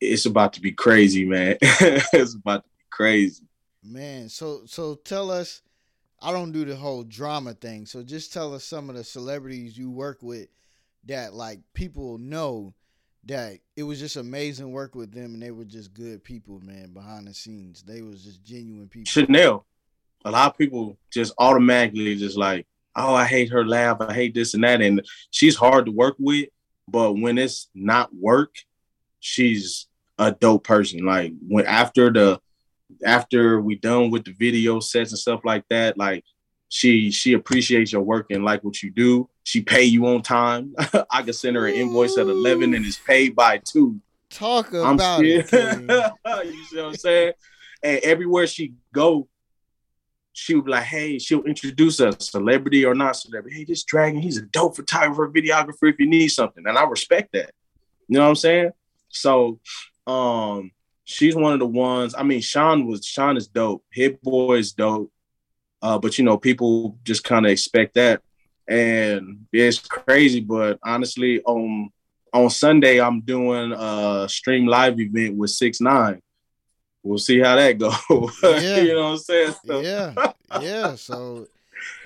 [0.00, 1.56] It's about to be crazy, man.
[1.60, 3.44] it's about to be crazy.
[3.82, 5.62] Man, so so tell us.
[6.24, 9.76] I don't do the whole drama thing, so just tell us some of the celebrities
[9.76, 10.46] you work with
[11.06, 12.74] that like people know
[13.24, 16.92] that it was just amazing work with them, and they were just good people, man.
[16.92, 19.10] Behind the scenes, they was just genuine people.
[19.10, 19.66] Chanel.
[20.24, 23.98] A lot of people just automatically just like, oh, I hate her laugh.
[24.00, 24.80] I hate this and that.
[24.80, 26.48] And she's hard to work with,
[26.88, 28.54] but when it's not work,
[29.20, 29.86] she's
[30.18, 31.04] a dope person.
[31.04, 32.40] Like when after the
[33.04, 36.24] after we done with the video sets and stuff like that, like
[36.72, 39.28] she she appreciates your work and like what you do.
[39.44, 40.74] She pay you on time.
[41.10, 44.00] I can send her an invoice at eleven and it's paid by two.
[44.30, 45.52] Talk I'm about it.
[45.52, 47.32] You see what I'm saying?
[47.82, 49.28] And everywhere she go,
[50.32, 53.58] she would be like, "Hey," she'll introduce us, celebrity or not celebrity.
[53.58, 55.92] Hey, this Dragon, he's a dope photographer, videographer.
[55.92, 57.50] If you need something, and I respect that.
[58.08, 58.70] You know what I'm saying?
[59.10, 59.60] So,
[60.06, 60.70] um,
[61.04, 62.14] she's one of the ones.
[62.16, 63.84] I mean, Sean was Sean is dope.
[63.92, 65.11] Hit Boy is dope.
[65.82, 68.22] Uh, but you know, people just kind of expect that,
[68.68, 70.40] and it's crazy.
[70.40, 71.90] But honestly, on
[72.32, 76.20] on Sunday, I'm doing a stream live event with Six Nine.
[77.02, 77.92] We'll see how that goes.
[78.42, 78.80] Yeah.
[78.80, 79.54] you know what I'm saying?
[79.66, 80.14] So, yeah,
[80.60, 80.94] yeah.
[80.94, 81.48] So,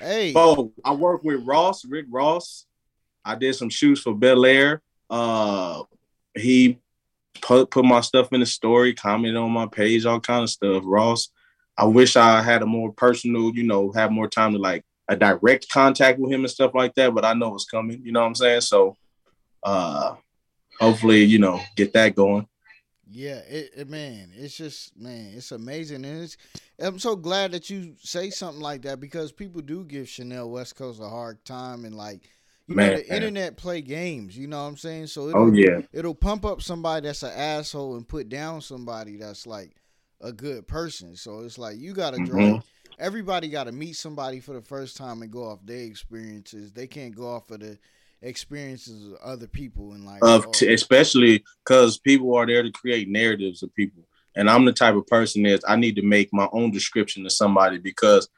[0.01, 2.65] hey, Oh, I work with Ross, Rick Ross.
[3.25, 4.79] I did some shoots for Belaire.
[5.11, 5.83] Uh,
[6.35, 6.79] he
[7.43, 10.83] put put my stuff in the story, commented on my page, all kind of stuff.
[10.87, 11.29] Ross,
[11.79, 15.17] I wish I had a more personal, you know, have more time to like a
[15.17, 17.15] direct contact with him and stuff like that.
[17.15, 18.01] But I know it's coming.
[18.03, 18.63] You know what I'm saying?
[18.63, 18.97] So,
[19.63, 20.15] uh,
[20.81, 22.47] hopefully, you know, get that going.
[23.09, 26.37] Yeah, it, it man, it's just man, it's amazing, and it's.
[26.81, 30.75] I'm so glad that you say something like that because people do give Chanel West
[30.75, 32.23] Coast a hard time, and like,
[32.67, 32.97] you know, Man.
[32.97, 34.37] the internet play games.
[34.37, 35.07] You know what I'm saying?
[35.07, 39.19] So it'll, Oh yeah, it'll pump up somebody that's an asshole and put down somebody
[39.19, 39.77] that's like
[40.21, 41.17] a good person.
[41.17, 42.41] So it's like you gotta draw.
[42.41, 42.63] Mhm.
[42.99, 46.73] Everybody got to meet somebody for the first time and go off their experiences.
[46.73, 47.79] They can't go off of the
[48.23, 52.73] experiences of other people and like of oh, t- especially because people are there to
[52.73, 56.33] create narratives of people, and I'm the type of person that I need to make
[56.33, 58.29] my own description of somebody because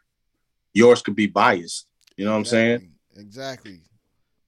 [0.74, 1.86] yours could be biased.
[2.16, 2.92] You know what I'm saying?
[3.16, 3.80] Exactly.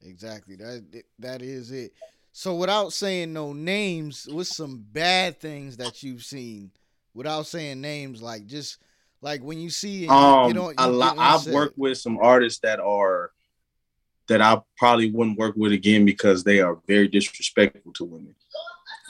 [0.04, 0.56] Exactly.
[0.56, 1.92] That that is it.
[2.32, 6.70] So without saying no names, what's some bad things that you've seen?
[7.14, 8.78] Without saying names, like just
[9.20, 10.74] like when you see Um, you don't.
[10.78, 11.16] a lot.
[11.18, 13.32] I've worked with some artists that are
[14.28, 18.34] that I probably wouldn't work with again because they are very disrespectful to women.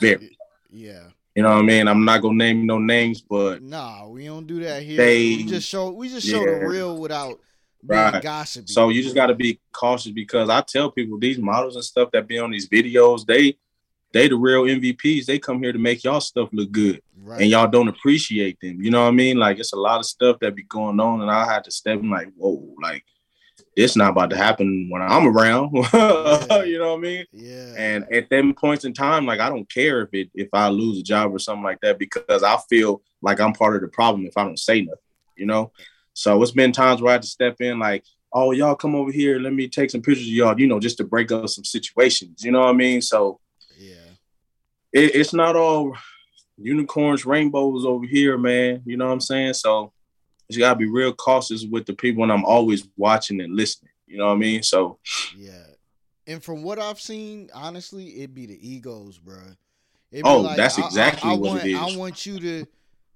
[0.01, 0.35] Very.
[0.71, 1.09] Yeah.
[1.35, 1.87] You know what I mean?
[1.87, 4.97] I'm not gonna name no names, but Nah, we don't do that here.
[4.97, 7.39] They- we just show we just show the real without
[7.87, 8.21] being Right.
[8.23, 8.71] gossipy.
[8.73, 12.11] So you just got to be cautious because I tell people these models and stuff
[12.11, 13.57] that be on these videos, they
[14.13, 15.25] they the real MVPs.
[15.25, 17.41] They come here to make y'all stuff look good, right.
[17.41, 18.81] and y'all don't appreciate them.
[18.81, 19.37] You know what I mean?
[19.37, 21.99] Like it's a lot of stuff that be going on, and I had to step
[21.99, 23.03] in like, whoa, like
[23.75, 25.71] it's not about to happen when I'm around.
[25.93, 26.63] Yeah.
[26.63, 27.25] you know what I mean?
[27.31, 27.73] yeah.
[27.77, 30.99] And at them points in time, like I don't care if it if I lose
[30.99, 34.25] a job or something like that because I feel like I'm part of the problem
[34.25, 34.99] if I don't say nothing.
[35.35, 35.71] You know?
[36.13, 39.11] So it's been times where I had to step in like, oh y'all come over
[39.11, 41.63] here, let me take some pictures of y'all, you know, just to break up some
[41.63, 42.43] situations.
[42.43, 43.01] You know what I mean?
[43.01, 43.39] So.
[44.93, 45.95] It, it's not all
[46.57, 48.81] unicorns, rainbows over here, man.
[48.85, 49.53] You know what I'm saying?
[49.55, 49.91] So
[50.49, 53.91] you gotta be real cautious with the people and I'm always watching and listening.
[54.07, 54.63] You know what I mean?
[54.63, 54.99] So
[55.37, 55.63] Yeah.
[56.27, 59.39] And from what I've seen, honestly, it'd be the egos, bro.
[60.23, 61.77] Oh, that's I- I- exactly I, what want, it is.
[61.79, 62.65] I want you to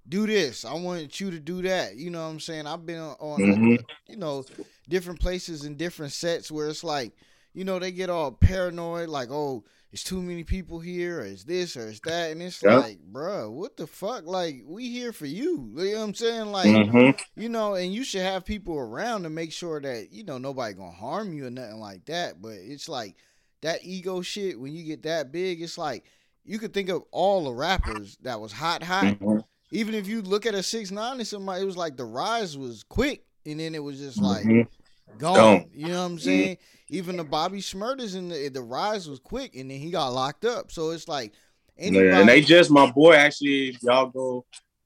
[0.07, 0.65] do this.
[0.65, 1.97] I want you to do that.
[1.97, 2.67] You know what I'm saying?
[2.67, 3.83] I've been on, Mhm.
[4.07, 4.43] you know,
[4.88, 7.11] different places and different sets where it's like,
[7.55, 11.45] you know, they get all paranoid, like, oh, it's too many people here, or it's
[11.45, 12.79] this, or it's that, and it's Yeah.
[12.79, 14.25] like, bruh, what the fuck?
[14.25, 15.71] Like, we here for you.
[15.77, 16.51] You know what I'm saying?
[16.51, 17.19] Like, mhm.
[17.37, 20.73] you know, and you should have people around to make sure that you know nobody
[20.73, 22.41] gonna harm you or nothing like that.
[22.41, 23.15] But it's like
[23.61, 26.03] that ego shit when you get that big, it's like
[26.43, 29.05] you could think of all the rappers that was hot, hot.
[29.05, 29.43] Mhm.
[29.71, 32.57] Even if you look at a six nine and somebody, it was like the rise
[32.57, 34.67] was quick, and then it was just like Mhm.
[35.17, 35.35] Gone.
[35.35, 35.69] Gone.
[35.73, 36.57] You know what I'm saying?
[36.89, 40.45] Even the Bobby Shmurdas and the the rise was quick, and then he got locked
[40.45, 40.71] up.
[40.71, 41.33] So it's like
[41.77, 42.07] anybody.
[42.07, 43.77] Yeah, and they just my boy actually.
[43.81, 44.45] Y'all go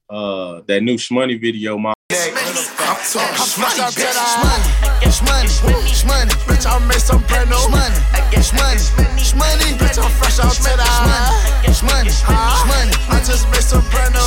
[0.10, 4.66] uh that new Shmoney video, my Smash out to the Shmoney,
[5.14, 5.46] Shmoney,
[5.86, 8.02] Shmoney, bitch, I made some brand new Shmoney,
[8.34, 8.82] Shmoney,
[9.22, 14.22] Shmoney, bitch, I'm fresh out to the Shmoney, Shmoney, I just made some brand new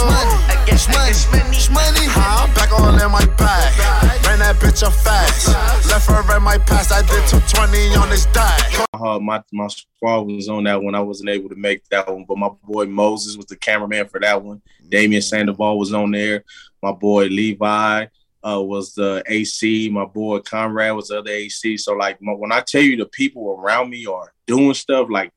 [0.78, 5.48] Shmoney, Shmoney, Shmoney, I'm back all in my bag, ran that bitch up fast,
[5.88, 8.84] left her in my past, I did 220 on this die.
[8.94, 10.94] uh, my my squad was on that one.
[10.94, 14.20] I wasn't able to make that one, but my boy Moses was the cameraman for
[14.20, 14.62] that one.
[14.92, 16.44] Damian Sandoval was on there.
[16.82, 18.06] My boy Levi
[18.46, 19.88] uh, was the AC.
[19.88, 21.78] My boy Conrad was the other AC.
[21.78, 25.32] So like my, when I tell you the people around me are doing stuff, like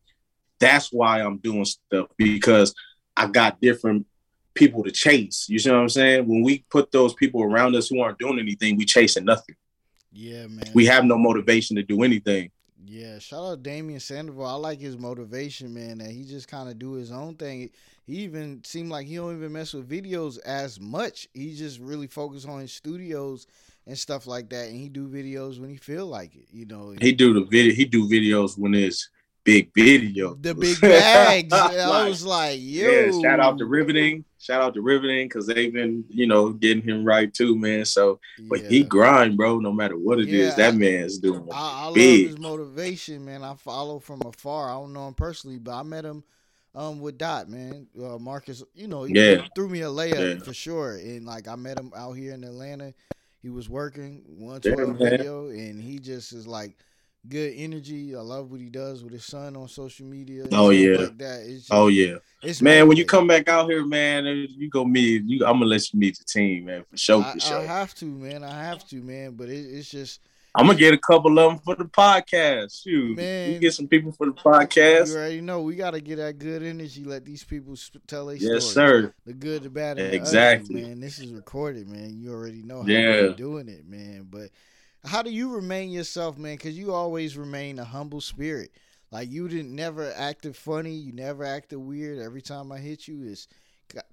[0.59, 2.73] that's why I'm doing stuff because
[3.15, 4.05] I got different
[4.53, 5.47] people to chase.
[5.47, 6.27] You see what I'm saying?
[6.27, 9.55] When we put those people around us who aren't doing anything, we chasing nothing.
[10.11, 10.71] yeah, man.
[10.73, 12.51] We have no motivation to do anything.
[12.87, 14.45] Yeah, shout out Damian Sandoval.
[14.45, 15.97] I like his motivation, man.
[15.97, 17.71] That he just kind of do his own thing.
[18.05, 21.27] he even seemed like he don't even mess with videos as much.
[21.33, 23.47] He just really focused on his studios
[23.87, 26.45] and stuff like that, and he do videos when he feel like it.
[26.51, 27.73] You know, He do the video.
[27.73, 29.09] He do videos when it's
[29.45, 30.35] big video.
[30.41, 31.53] the big bags.
[31.53, 34.25] I was like, yo, Yeah, shout out to Riveting.
[34.39, 37.85] Shout out to Riveting because they've been, you know, getting him right too, man.
[37.85, 39.59] So, but he grind, bro.
[39.59, 41.47] No matter what it is, Yeah, that man's doing.
[41.51, 43.43] I, I love his motivation, man.
[43.43, 44.69] I follow from afar.
[44.69, 46.23] I don't know him personally, but I met him
[46.73, 47.87] um with Dot, man.
[47.97, 49.45] Uh, Marcus, you know, he Yeah.
[49.55, 50.43] threw me a layup Yeah.
[50.43, 50.97] for sure.
[50.97, 52.93] And like I met him out here in Atlanta.
[53.41, 56.75] He was working one Yeah, video, and he just is like
[57.27, 58.15] good energy.
[58.15, 60.45] I love what he does with his son on social media.
[60.51, 60.97] Oh, yeah.
[60.97, 61.45] like that.
[61.47, 62.87] Just, Oh yeah, it's man.
[62.87, 65.23] When you come back out here, man, uh, you go meet.
[65.25, 67.23] You, I'm gonna let you meet the team, man, for sure.
[67.23, 67.57] I, For sure.
[67.59, 68.43] I have to, man.
[68.43, 69.31] I have to, man.
[69.31, 70.21] But it, it's just
[70.57, 72.81] I'm gonna get a couple of them for the podcast.
[72.83, 73.51] Shoot, Man.
[73.53, 75.09] you get some people for the podcast.
[75.09, 77.03] you already know we got to get that good energy.
[77.03, 78.73] Let these people sp- tell their Yes, stories.
[78.73, 79.13] sir.
[79.25, 80.75] the good, the bad, and the Exactly.
[80.77, 80.99] ugly, man.
[81.01, 82.15] This is recorded, man.
[82.17, 83.27] You already know how Yeah.
[83.35, 84.27] doing it, man.
[84.29, 84.49] But
[85.05, 86.55] how do you remain yourself, man?
[86.55, 88.71] Because you always remain a humble spirit.
[89.11, 90.93] Like you didn't never acted funny.
[90.93, 92.19] You never acted weird.
[92.19, 93.47] Every time I hit you, it's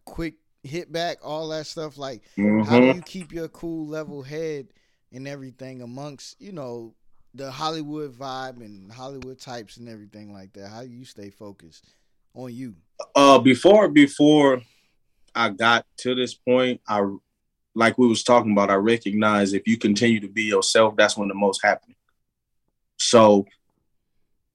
[0.04, 1.98] quick hit back, all that stuff.
[1.98, 2.22] Like
[2.64, 2.94] how do Mhm.
[2.96, 4.68] you keep your cool, level head
[5.12, 6.94] and everything amongst you know
[7.34, 10.68] the Hollywood vibe and Hollywood types and everything like that?
[10.68, 11.84] How do you stay focused
[12.34, 12.76] on you?
[13.16, 14.62] uh before before
[15.34, 17.02] I got to this point, I
[17.74, 21.28] like we was talking about, I recognize if you continue to be yourself, that's when
[21.28, 21.96] the most happening.
[22.98, 23.46] So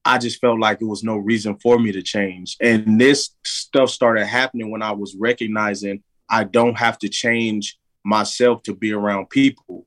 [0.06, 2.56] I just felt like it was no reason for me to change.
[2.62, 8.64] And this stuff started happening when I was recognizing I don't have to change myself
[8.64, 9.86] to be around people.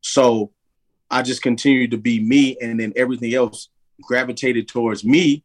[0.00, 0.52] So
[1.10, 3.68] I just continued to be me and then everything else
[4.02, 5.44] gravitated towards me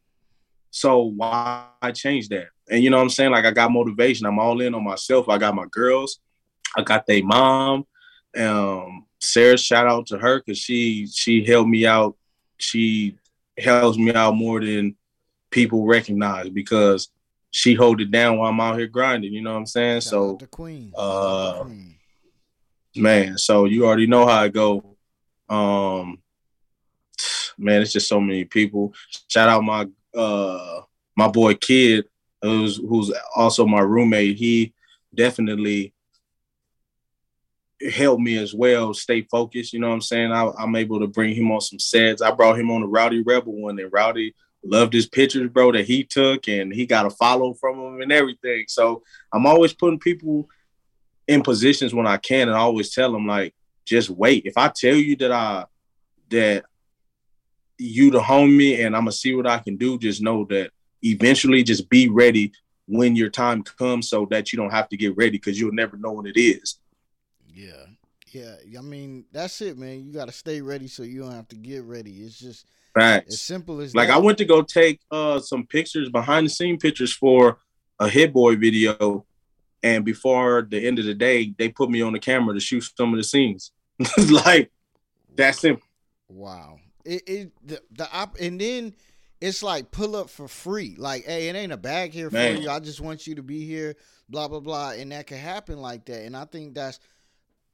[0.71, 2.47] so why change that?
[2.69, 3.31] And you know what I'm saying?
[3.31, 4.25] Like I got motivation.
[4.25, 5.29] I'm all in on myself.
[5.29, 6.19] I got my girls.
[6.77, 7.85] I got their mom.
[8.37, 12.15] Um, Sarah, shout out to her because she she helped me out.
[12.57, 13.15] She
[13.57, 14.95] helps me out more than
[15.49, 17.09] people recognize because
[17.51, 19.33] she hold it down while I'm out here grinding.
[19.33, 20.01] You know what I'm saying?
[20.01, 20.93] Shout so the Queen.
[20.95, 21.95] uh, Queen.
[22.95, 24.83] man so you already know how i go
[25.47, 26.17] um
[27.57, 28.93] man it's just so many people
[29.27, 30.81] shout out my uh
[31.15, 32.05] my boy kid
[32.41, 34.73] who's who's also my roommate he
[35.13, 35.93] definitely
[37.93, 41.07] helped me as well stay focused you know what i'm saying I, i'm able to
[41.07, 44.35] bring him on some sets i brought him on the rowdy rebel one and rowdy
[44.65, 48.11] loved his pictures bro that he took and he got a follow from him and
[48.11, 49.01] everything so
[49.33, 50.49] i'm always putting people
[51.29, 53.53] in positions when I can, and I always tell them like,
[53.85, 54.45] just wait.
[54.45, 55.65] If I tell you that I
[56.29, 56.65] that
[57.77, 60.71] you to the homie and I'm gonna see what I can do, just know that
[61.03, 62.51] eventually, just be ready
[62.87, 65.97] when your time comes, so that you don't have to get ready because you'll never
[65.97, 66.79] know when it is.
[67.59, 68.55] Yeah.
[68.65, 68.79] Yeah.
[68.79, 70.05] I mean, that's it, man.
[70.05, 72.11] You got to stay ready so you don't have to get ready.
[72.11, 74.15] It's just as simple as Like that.
[74.15, 77.59] I went to go take uh some pictures, behind the scene pictures for
[77.99, 79.25] a Hit Boy video,
[79.83, 82.83] and before the end of the day, they put me on the camera to shoot
[82.97, 83.71] some of the scenes.
[84.29, 84.71] like
[85.35, 85.85] that simple.
[86.27, 86.79] Wow.
[87.05, 88.93] It it the, the op and then
[89.41, 90.95] it's like pull up for free.
[90.97, 92.69] Like, hey, it ain't a bag here for you.
[92.69, 93.95] I just want you to be here,
[94.29, 94.91] blah blah blah.
[94.91, 96.25] And that can happen like that.
[96.25, 96.99] And I think that's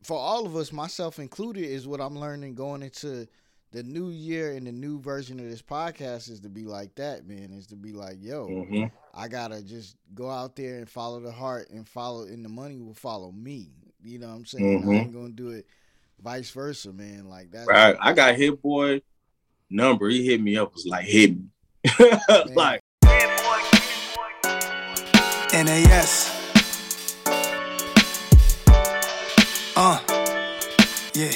[0.05, 3.27] for all of us, myself included, is what I'm learning going into
[3.71, 7.27] the new year and the new version of this podcast is to be like that,
[7.27, 7.51] man.
[7.51, 8.91] Is to be like, yo, Mhm.
[9.13, 12.77] I gotta just go out there and follow the heart and follow, and the money
[12.77, 13.71] will follow me.
[14.03, 14.83] You know what I'm saying?
[14.83, 14.95] I Mhm.
[14.99, 15.65] ain't gonna do it
[16.19, 17.27] vice versa, man.
[17.27, 17.65] Like that.
[17.67, 17.97] Right.
[17.99, 19.01] I got Hit Boy
[19.69, 20.07] number.
[20.09, 20.73] He hit me up.
[20.73, 21.49] Was like hit me.
[22.55, 22.81] like
[25.53, 26.34] NAS.
[31.15, 31.31] Yeah.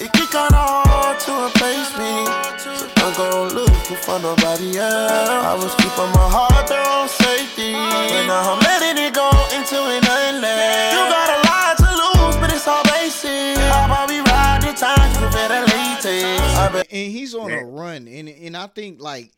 [0.00, 2.12] It get kinda hard to replace me.
[2.58, 5.10] So don't go looking for nobody else.
[5.12, 7.72] I was keeping my heart there on safety.
[7.72, 10.94] But now I'm letting it go into an endless.
[10.94, 13.58] You got a lot to lose, but it's all basic.
[13.58, 16.86] How about we ride the times with better latex?
[16.92, 17.60] And he's on Yeah.
[17.62, 19.32] a run and and I think like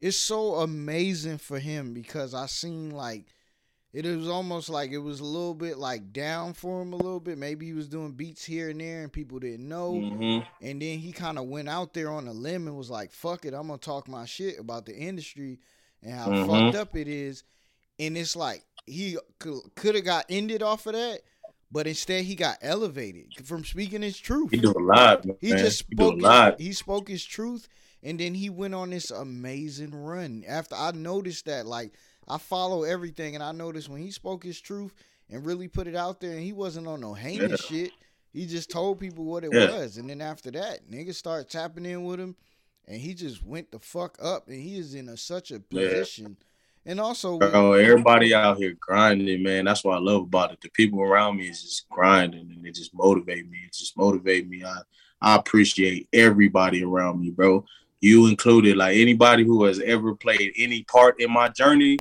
[0.00, 3.26] it's so amazing for him because I seen like
[3.92, 7.20] it was almost like it was a little bit like down for him a little
[7.20, 7.38] bit.
[7.38, 9.92] Maybe he was doing beats here and there and people didn't know.
[9.92, 10.46] mhm.
[10.62, 13.44] And then he kind of went out there on a limb and was like, "Fuck
[13.44, 15.58] it, I'm gonna talk my shit about the industry
[16.02, 16.46] and how Mhm.
[16.46, 17.42] fucked up it is."
[17.98, 21.20] And it's like he could have got ended off of that,
[21.72, 24.50] but instead he got elevated from speaking his truth.
[24.50, 25.36] he do a lot, man.
[25.40, 26.22] He just He do a spoke.
[26.22, 26.58] lot.
[26.58, 27.68] His, he spoke his truth,
[28.02, 30.42] And then he went on this amazing run.
[30.48, 31.92] After I noticed that, like,
[32.30, 34.94] I follow everything, and I noticed when he spoke his truth
[35.28, 37.92] and really put it out there, and he wasn't on no heinous shit.
[38.32, 39.66] He just told people what it Yeah.
[39.66, 42.36] was, and then after that, niggas start tapping in with him,
[42.86, 45.88] and he just went the fuck up, and he is in a, such a Yeah.
[45.88, 46.36] position.
[46.86, 49.66] And also, Bro, everybody out here grinding, man.
[49.66, 50.60] That's what I love about it.
[50.62, 53.58] The people around me is just grinding and they just motivate me.
[53.66, 54.64] It just motivate me.
[54.64, 54.80] I
[55.20, 57.64] I appreciate everybody around me, bro.
[58.00, 58.78] You included.
[58.78, 61.98] Like anybody who has ever played any part in my journey,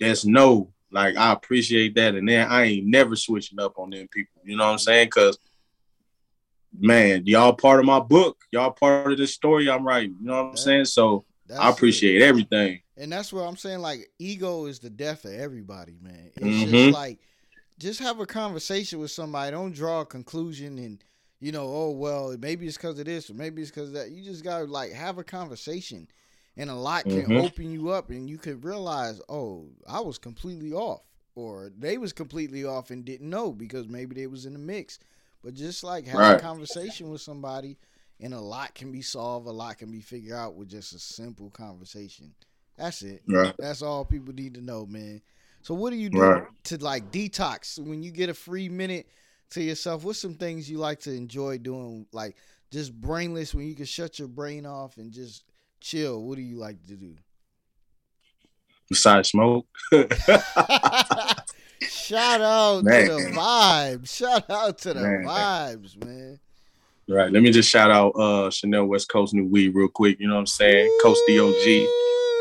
[0.00, 0.70] that's no.
[0.90, 2.14] Like I appreciate that.
[2.14, 4.40] And then I ain't never switching up on them people.
[4.44, 5.10] You know what I'm saying?
[5.10, 5.38] Cause
[6.78, 8.38] man, y'all part of my book.
[8.52, 10.16] Y'all part of the story I'm writing.
[10.20, 10.84] You know what I'm That- saying?
[10.86, 11.24] So
[11.56, 11.72] I it.
[11.72, 12.80] appreciate everything.
[12.96, 13.80] And that's what I'm saying.
[13.80, 16.30] Like, ego is the death of everybody, man.
[16.36, 16.70] It's Mhm.
[16.70, 17.18] just like,
[17.78, 19.50] just have a conversation with somebody.
[19.50, 21.02] Don't draw a conclusion and,
[21.40, 24.10] you know, oh, well, maybe it's because of this or maybe it's because of that.
[24.12, 26.06] You just got to, like, have a conversation.
[26.56, 27.36] And a lot can Mhm.
[27.36, 31.02] open you up and you could realize, oh, I was completely off.
[31.34, 35.00] Or they was completely off and didn't know because maybe they was in the mix.
[35.42, 37.76] But just like have a conversation with somebody
[38.20, 40.98] and a lot can be solved, a lot can be figured out with just a
[40.98, 42.34] simple conversation.
[42.76, 43.22] That's it.
[43.26, 43.54] Right.
[43.58, 45.22] That's all people need to know, man.
[45.62, 46.42] So what do you do Right.
[46.64, 49.08] to like detox when you get a free minute
[49.50, 50.04] to yourself?
[50.04, 52.36] What's some things you like to enjoy doing, like
[52.70, 55.42] just brainless when you can shut your brain off and just
[55.84, 56.22] chill?
[56.22, 57.14] What do you like to do?
[58.88, 59.66] Besides smoke.
[61.82, 63.08] Shout out Man.
[63.08, 64.16] to the vibes.
[64.16, 65.24] Shout out to the Man.
[65.24, 66.40] vibes, man.
[67.06, 67.30] Right.
[67.30, 70.18] Let me just shout out uh Chanel West Coast New Weed real quick.
[70.18, 70.90] You know what I'm saying?
[71.02, 71.86] Coast DOG.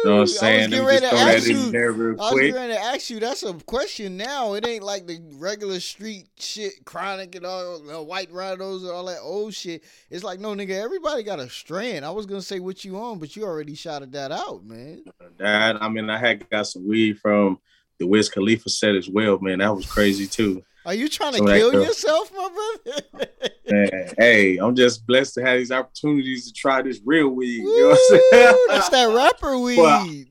[0.03, 0.73] You know what I'm saying?
[0.73, 1.71] I Let was me getting just ready throw to ask in you.
[1.71, 2.53] there real I was quick.
[2.53, 3.19] going to ask you.
[3.19, 4.53] That's a question now.
[4.53, 9.05] It ain't like the regular street shit, chronic and all the white rhinos and all
[9.05, 9.83] that old shit.
[10.09, 10.81] It's like no nigga.
[10.83, 12.03] Everybody got a strand.
[12.05, 15.03] I was gonna say what you on, but you already shouted that out, man.
[15.37, 17.59] That I mean I had got some weed from
[17.99, 19.59] the Wiz Khalifa set as well, man.
[19.59, 20.63] That was crazy too.
[20.85, 22.49] Are you trying to So kill girl- yourself, my
[22.83, 23.01] brother?
[23.69, 27.59] Man, hey, I'm just blessed to have these opportunities to try this real weed.
[27.59, 28.57] You know what I'm saying?
[28.67, 29.77] That's that rapper weed.
[29.77, 30.23] Well,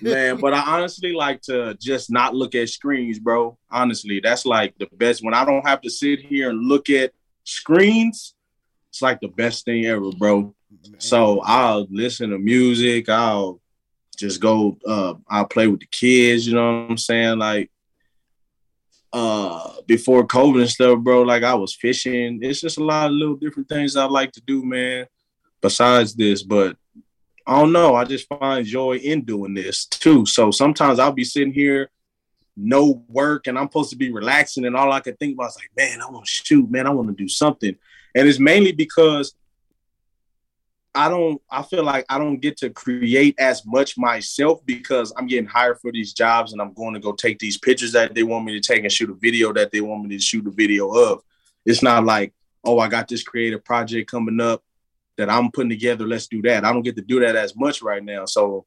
[0.00, 4.74] man but i honestly like to just not look at screens bro honestly that's like
[4.78, 7.12] the best when i don't have to sit here and look at
[7.44, 8.34] screens
[8.90, 10.54] it's like the best thing ever bro
[10.98, 13.60] so i'll listen to music i'll
[14.16, 17.70] just go uh i'll play with the kids you know what i'm saying like
[19.14, 23.12] uh before covid and stuff bro like i was fishing it's just a lot of
[23.12, 25.06] little different things i like to do man
[25.60, 26.76] besides this but
[27.46, 27.94] I don't know.
[27.94, 30.24] I just find joy in doing this too.
[30.24, 31.90] So sometimes I'll be sitting here,
[32.56, 35.56] no work, and I'm supposed to be relaxing, and all I could think about is
[35.56, 37.76] like, man, I want to shoot, man, I want to do something.
[38.14, 39.34] And it's mainly because
[40.94, 45.26] I don't, I feel like I don't get to create as much myself because I'm
[45.26, 48.22] getting hired for these jobs and I'm going to go take these pictures that they
[48.22, 50.50] want me to take and shoot a video that they want me to shoot a
[50.50, 51.22] video of.
[51.66, 52.32] It's not like,
[52.64, 54.62] oh, I got this creative project coming up
[55.16, 56.06] that I'm putting together.
[56.06, 56.64] Let's do that.
[56.64, 58.24] I don't get to do that as much right now.
[58.26, 58.66] So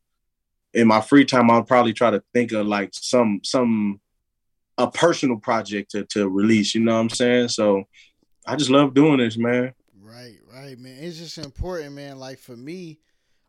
[0.74, 4.00] in my free time, I'll probably try to think of like some some
[4.78, 6.76] a personal project to to release.
[6.76, 7.50] You know what I'm saying?
[7.50, 7.84] So
[8.46, 9.74] I just love doing this, man.
[10.00, 10.98] Right, right, man.
[11.00, 12.20] It's just important, man.
[12.20, 13.00] Like for me,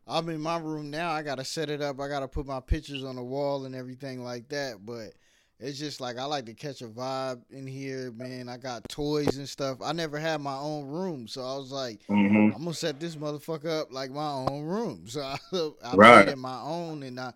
[0.07, 1.11] I'm in my room now.
[1.11, 1.99] I gotta set it up.
[1.99, 4.85] I gotta put my pictures on the wall and everything like that.
[4.85, 5.13] But
[5.59, 8.49] it's just like I like to catch a vibe in here, man.
[8.49, 9.77] I got toys and stuff.
[9.83, 13.15] I never had my own room, so I was like, hmm I'm gonna set this
[13.15, 15.05] motherfucker up like my own room.
[15.07, 15.37] So I,
[15.83, 16.25] I Right.
[16.25, 17.33] made it my own, and I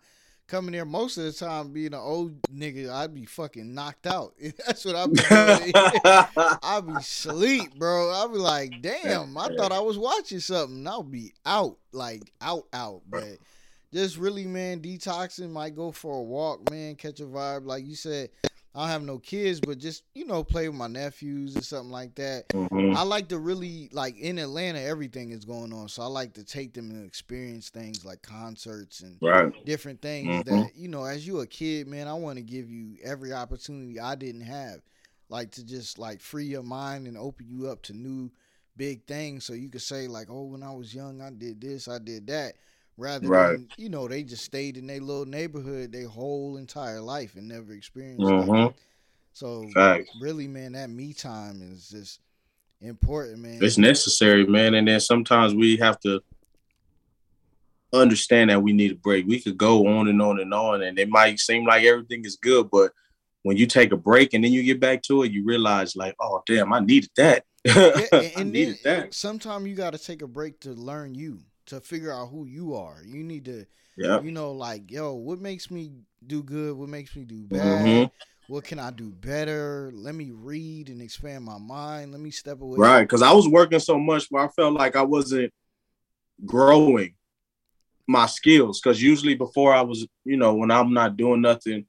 [0.54, 2.88] come in there most of the time being an old nigga.
[2.88, 4.34] I'd be fucking knocked out.
[4.66, 5.72] That's what I'd be doing.
[6.62, 8.12] I'd be sleep, bro.
[8.12, 10.86] I'd be like, damn, I thought I was watching something.
[10.86, 13.02] I'll be out, like out, out.
[13.10, 13.38] But
[13.92, 15.50] just really, man, detoxing.
[15.50, 16.94] Might go for a walk, man.
[16.94, 18.30] Catch a vibe, like you said.
[18.74, 21.92] I don't have no kids, but just you know, play with my nephews or something
[21.92, 22.48] like that.
[22.52, 22.96] Mhm.
[22.96, 26.44] I like to really like in Atlanta, everything is going on, so I like to
[26.44, 29.52] take them and experience things like concerts and Right.
[29.64, 30.44] different things Mhm.
[30.46, 33.98] that you know as you a kid man i want to give you every opportunity
[33.98, 34.80] i didn't have
[35.30, 38.30] like to just like free your mind and open you up to new
[38.76, 41.88] big things so you could say like oh when i was young i did this
[41.88, 42.54] i did that
[42.96, 43.52] rather Right.
[43.52, 47.48] than you know they just stayed in their little neighborhood their whole entire life and
[47.48, 48.46] never experienced Mhm.
[48.46, 48.74] nothing.
[49.32, 50.10] so Facts.
[50.20, 52.20] really man that me time is just
[52.80, 54.74] important man It's necessary, man.
[54.74, 56.20] And then sometimes we have to
[57.92, 59.26] understand that we need a break.
[59.26, 62.36] We could go on and on and on, and it might seem like everything is
[62.36, 62.92] good, but
[63.42, 66.14] when you take a break and then you get back to it, you realize like,
[66.20, 67.44] oh damn, I needed that.
[67.64, 69.14] Yeah, and, I needed then that.
[69.14, 72.74] sometimes you got to take a break to learn you to figure out who you
[72.74, 73.02] are.
[73.04, 74.20] You need to, Yeah.
[74.20, 75.92] you know, like yo, what makes me
[76.26, 76.76] do good?
[76.76, 77.86] What makes me do bad?
[77.86, 78.10] Mhm.
[78.46, 79.90] What can I do better?
[79.94, 82.12] Let me read and expand my mind.
[82.12, 82.78] Let me step away.
[82.78, 83.02] Right.
[83.02, 85.52] Because I was working so much where I felt like I wasn't
[86.44, 87.14] growing
[88.06, 88.80] my skills.
[88.80, 91.86] Because usually before I was, you know, when I'm not doing nothing,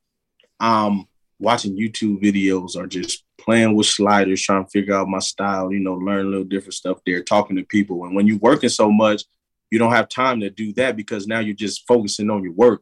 [0.60, 1.06] I'm
[1.40, 5.80] watching YouTube videos or just playing with sliders, trying to figure out my style, you
[5.80, 8.06] know, learn a little different stuff there, talking to people.
[8.06, 9.24] And when you're working so much,
[9.72, 12.82] you don't have time to do that because now you're just focusing on your work.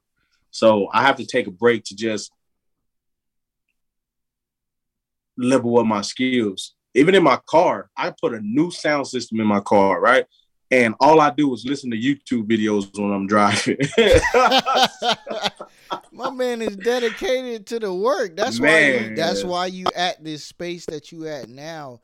[0.51, 2.31] So I have to take a break to just
[5.38, 6.75] level up my skills.
[6.93, 10.25] Even in my car, I put a new sound system in my car, right?
[10.69, 13.77] And all I do is listen to YouTube videos when I'm driving.
[16.11, 18.36] My man is dedicated to the work.
[18.36, 18.79] That's why.
[18.79, 22.01] You, that's why you at this space that you at now.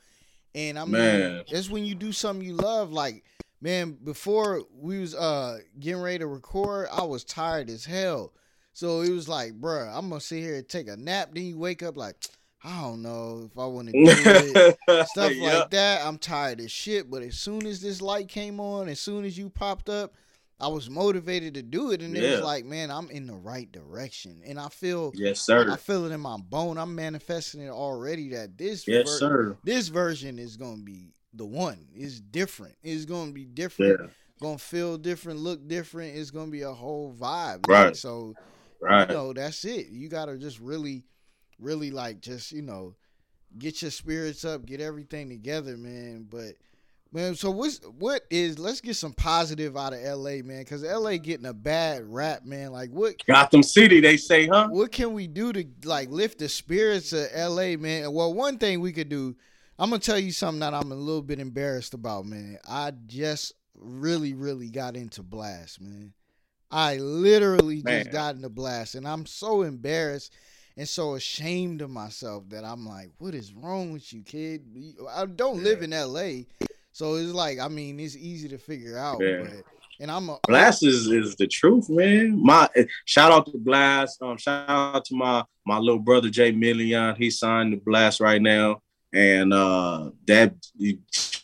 [0.53, 1.43] And I mean, Man.
[1.51, 2.91] that's when you do something you love.
[2.91, 3.23] Like,
[3.61, 8.33] man, before we was uh getting ready to record, I was tired as hell.
[8.73, 11.29] So it was like, bruh, I'm gonna sit here and take a nap.
[11.33, 12.15] Then you wake up like,
[12.63, 15.07] I don't know if I want to do it.
[15.07, 15.43] stuff Yeah.
[15.61, 16.05] like that.
[16.05, 17.09] I'm tired as shit.
[17.09, 20.13] But as soon as this light came on, as soon as you popped up,
[20.61, 23.71] I was motivated to do it, and it was like, man, I'm in the right
[23.71, 26.77] direction, and I feel, Yes, sir, I feel it in my bone.
[26.77, 28.27] I'm manifesting it already.
[28.27, 29.57] That this, Yes, ver- sir.
[29.63, 31.87] this version is gonna be the one.
[31.93, 32.75] It's different.
[32.83, 33.99] It's gonna be different.
[34.01, 34.07] Yeah.
[34.41, 36.15] Gonna feel different, look different.
[36.17, 37.67] It's gonna be a whole vibe.
[37.67, 37.87] Right.
[37.87, 38.33] Like, so
[38.81, 39.09] Right.
[39.09, 39.87] you know, that's it.
[39.89, 41.03] You gotta just really,
[41.59, 42.95] really like just, you know,
[43.57, 46.27] get your spirits up, get everything together, man.
[46.29, 46.53] But
[47.11, 51.17] man, so what's what is let's get some positive out of LA, man, because LA
[51.17, 52.71] getting a bad rap, man.
[52.71, 54.69] Like what Gotham City, they say, huh?
[54.69, 58.13] what can we do to like lift the spirits of LA, man?
[58.13, 59.35] Well, one thing we could do,
[59.79, 62.57] I'm gonna tell you something that I'm a little bit embarrassed about, man.
[62.67, 66.13] I just really, really got into Blxst, man.
[66.69, 68.03] I literally Man.
[68.03, 70.33] just got into Blxst, and I'm so embarrassed
[70.77, 74.65] and so ashamed of myself that I'm like, what is wrong with you, kid?
[75.09, 76.43] I don't live in LA,
[76.91, 79.43] so it's like, I mean, it's easy to figure out, Yeah.
[79.43, 79.63] but
[80.01, 82.41] and I'm a Blxst is, is the truth, man.
[82.43, 82.69] My
[83.05, 84.21] shout out to Blxst.
[84.21, 87.15] Um, shout out to my my little brother Jay Million.
[87.15, 88.81] He signed the Blxst right now,
[89.13, 90.99] and uh, that you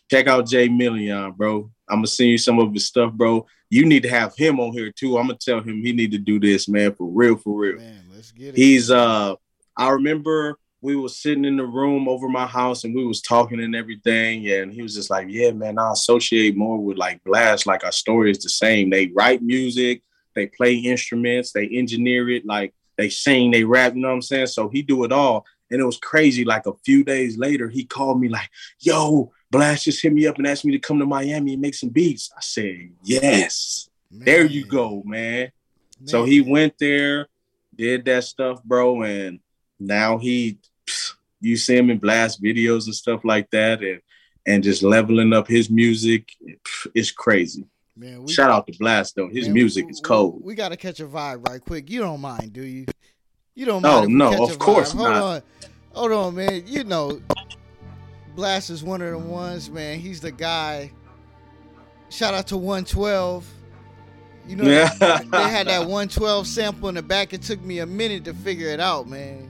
[0.09, 1.69] check out Jay Million, bro.
[1.89, 3.45] I'm gonna send you some of his stuff, bro.
[3.69, 5.17] You need to have him on here too.
[5.17, 7.77] I'm gonna tell him he need to do this, man, for real, for real.
[7.77, 8.03] man.
[8.13, 8.57] Let's get it.
[8.57, 9.35] He's uh
[9.77, 13.59] I remember we was sitting in the room over my house and we was talking
[13.59, 17.65] and everything and he was just like yeah man i associate more with like Blxst
[17.65, 20.03] like our story is the same they write music
[20.35, 24.21] they play instruments they engineer it like they sing they rap you know what i'm
[24.21, 27.69] saying so he do it all and it was crazy like a few days later
[27.69, 28.49] he called me like
[28.79, 31.75] yo Blxst just hit me up and asked me to come to miami and make
[31.75, 35.51] some beats i said yes there you go man
[36.03, 37.27] so he went there,
[37.75, 39.39] did that stuff, bro, and
[39.79, 40.59] now he,
[41.39, 44.01] you see him in Blxst videos and stuff like that, and
[44.47, 46.31] and just leveling up his music.
[46.93, 47.65] It's crazy.
[47.97, 49.29] Man, we, Shout out to Blxst though.
[49.29, 50.41] His man, music we- is we- cold.
[50.43, 51.89] We, got to catch a vibe right quick.
[51.89, 52.85] You don't mind, do you?
[53.55, 54.13] You don't No, mind?
[54.17, 54.97] no, catch of course vibe.
[54.97, 55.41] Hold on,
[55.93, 56.63] hold on, man.
[56.67, 57.21] You know,
[58.35, 59.99] Blxst is one of the ones, man.
[59.99, 60.91] He's the guy.
[62.09, 63.45] Shout out to 112.
[64.47, 64.89] You know, Yeah.
[64.99, 67.33] they had that 112 sample in the back.
[67.33, 69.49] It took me a minute to figure it out, man.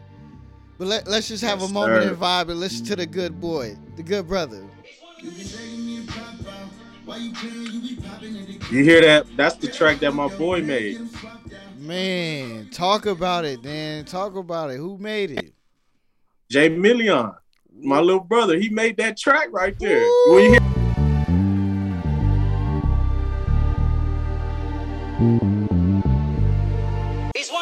[0.78, 2.10] But let, let's just have Yes, a moment sir.
[2.10, 4.64] and vibe and listen to the good boy, the good brother.
[8.72, 9.26] You hear that?
[9.36, 10.99] That's the track that my boy made.
[11.86, 14.05] Man, talk about it, man.
[14.05, 14.77] Talk about it.
[14.77, 15.53] Who made it?
[16.49, 17.31] Jay Million,
[17.79, 20.03] my little brother, he made that track right there.
[20.29, 20.59] When you hear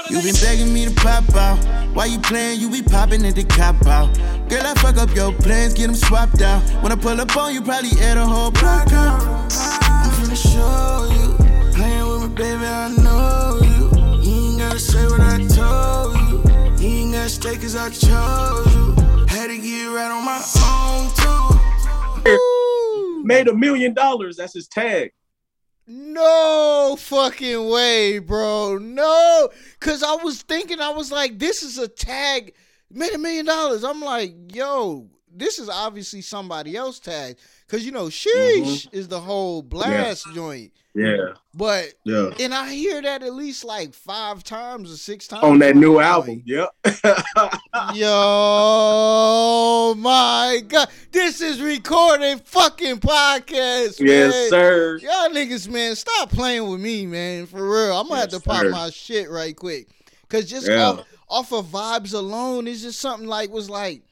[0.09, 1.57] You been begging me to pop out.
[1.93, 2.61] Why you playing?
[2.61, 4.17] You be popping at the cop out.
[4.47, 6.61] Girl, I fuck up your plans, get them swapped out.
[6.82, 9.21] When I pull up on you, probably add a whole block out.
[9.21, 11.74] I'm finna show you.
[11.74, 13.33] Playing with me, baby, I know
[14.94, 16.88] say what I told you.
[16.88, 18.94] You ain't gotta stay cause I chose you.
[19.28, 20.39] Had to get right on my
[20.70, 21.10] own,
[22.24, 23.24] too.
[23.26, 25.12] made a million dollars, that's his tag.
[25.88, 28.78] No fucking way, bro.
[28.78, 29.50] No.
[29.80, 32.54] Cause I was thinking, I was like, this is a tag,
[32.91, 33.84] made a million dollars.
[33.84, 37.38] I'm like, yo, this is obviously somebody else tag.
[37.68, 38.96] Cause you know, sheesh mm-hmm.
[38.96, 40.72] is the whole Blxst joint.
[40.96, 42.30] Yeah, But yeah.
[42.39, 46.00] and I hear that at least like five times or six times On that new
[46.00, 46.44] album.
[46.46, 46.70] Yep.
[48.54, 54.00] Yo, my God, this is recording fucking podcast.
[54.00, 54.08] man.
[54.10, 54.98] yes, sir.
[55.00, 57.46] Y'all niggas, man, stop playing with me, man.
[57.48, 58.70] For real, I'm gonna have to pop sir.
[58.70, 59.88] my shit right quick.
[60.30, 60.84] Cause just Yeah.
[60.89, 64.04] off, off of vibes alone, it's just something like was like,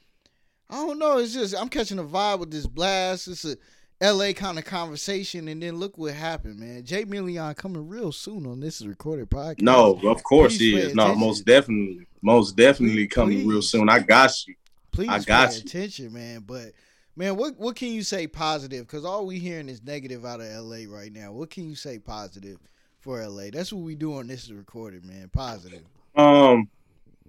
[0.69, 1.17] I don't know.
[1.19, 3.27] It's just I'm catching a vibe with this Blxst.
[3.27, 3.55] It's a
[4.01, 6.83] LA kind of conversation, and then look what happened, man.
[6.83, 9.61] Jay Million coming real soon on this is recorded podcast.
[9.61, 10.95] No, of course Please he is.
[10.95, 12.07] No, most definitely.
[12.23, 13.89] Most definitely Please, coming real soon.
[13.89, 14.55] I got you.
[14.91, 15.61] please I got pay you.
[15.61, 16.43] attention, man.
[16.45, 16.71] But
[17.15, 18.87] man, what what can you say positive?
[18.87, 21.31] Because all we hearing is negative out of LA right now.
[21.31, 22.57] What can you say positive
[22.99, 23.49] for LA?
[23.53, 25.29] That's what we do on this is recorded, man.
[25.29, 25.83] Positive.
[26.15, 26.69] Um,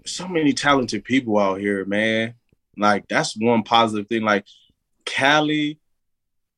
[0.06, 2.34] so many talented people out here, man.
[2.76, 4.22] Like that's one positive thing.
[4.22, 4.46] Like
[5.04, 5.78] Cali,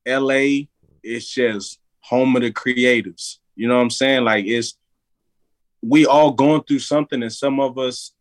[0.07, 0.67] LA,
[1.03, 3.39] it's just home of the creatives.
[3.55, 4.23] You know what I'm saying?
[4.23, 4.77] Like it's
[5.81, 8.13] we all going through something, and some of us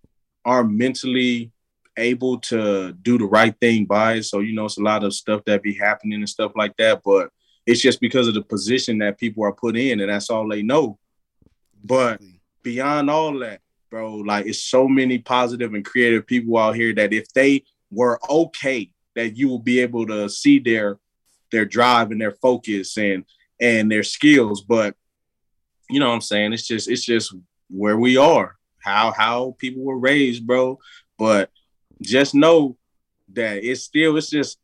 [0.44, 1.50] are mentally
[1.96, 4.24] able to do the right thing by it.
[4.24, 7.02] So you know, it's a lot of stuff that be happening and stuff like that.
[7.04, 7.30] But
[7.66, 10.62] it's just because of the position that people are put in, and that's all they
[10.62, 10.98] know.
[11.82, 12.20] But
[12.62, 13.60] beyond all that,
[13.90, 18.18] bro, like it's so many positive and creative people out here that if they were
[18.28, 20.98] okay, that you will be able to see their
[21.50, 23.24] their drive and their focus and
[23.60, 24.62] and their skills.
[24.62, 24.94] But
[25.90, 26.52] you know what I'm saying?
[26.52, 27.34] It's just it's just
[27.68, 30.78] where we are, how how people were raised, bro.
[31.18, 31.50] But
[32.02, 32.76] just know
[33.32, 34.58] that it's still it's just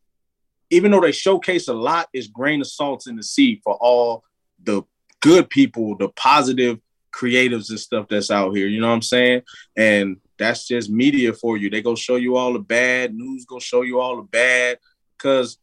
[0.69, 4.23] even though they showcase a lot, it's grain of salt in the sea for all
[4.63, 4.83] the
[5.19, 6.79] good people, the positive
[7.11, 8.67] creatives and stuff that's out here.
[8.67, 9.41] You know what I'm saying?
[9.75, 11.69] And that's just media for you.
[11.69, 14.79] They go show you all the bad news, go show you all the bad,
[15.17, 15.57] cause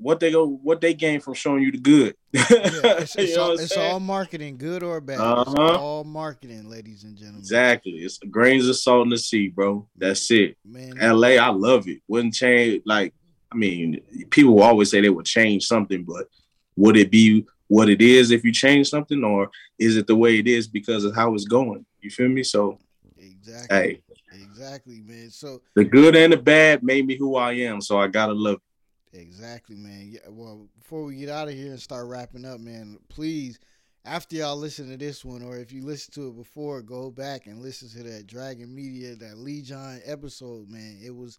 [0.00, 2.14] what they go what they gain from showing you the good.
[2.34, 5.14] Yeah, it's, it's all, it's all marketing, good or bad.
[5.14, 5.78] It's Uh-huh.
[5.78, 7.40] all marketing, ladies and gentlemen.
[7.40, 7.92] exactly.
[7.92, 9.88] It's grains of salt in the sea, bro.
[9.96, 10.56] That's it.
[10.64, 11.98] Man, LA, I love it.
[12.08, 12.82] Wouldn't change.
[12.86, 13.12] Like,
[13.52, 16.26] I mean, people always say they would change something, but
[16.76, 20.38] would it be what it is if you change something, or is it the way
[20.38, 21.84] it is because of how it's going?
[22.00, 22.42] You feel me?
[22.42, 22.78] So,
[23.18, 23.76] exactly.
[23.76, 25.30] hey, Exactly, man.
[25.30, 27.80] So the good and the bad made me who I am.
[27.80, 28.54] So I gotta love.
[28.56, 28.60] It.
[29.12, 30.08] Exactly, man.
[30.12, 33.58] Yeah, well, before we get out of here and start wrapping up, man, please,
[34.04, 37.46] after y'all listen to this one, or if you listen to it before, go back
[37.46, 40.98] and listen to that Dragon Media, that Lee John episode, man.
[41.04, 41.38] It was,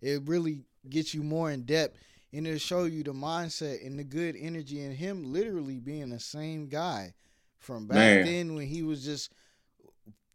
[0.00, 1.96] it really gets you more in depth,
[2.32, 6.20] and it'll show you the mindset and the good energy in him literally being the
[6.20, 7.14] same guy
[7.58, 8.24] from back Man.
[8.24, 9.30] then when he was just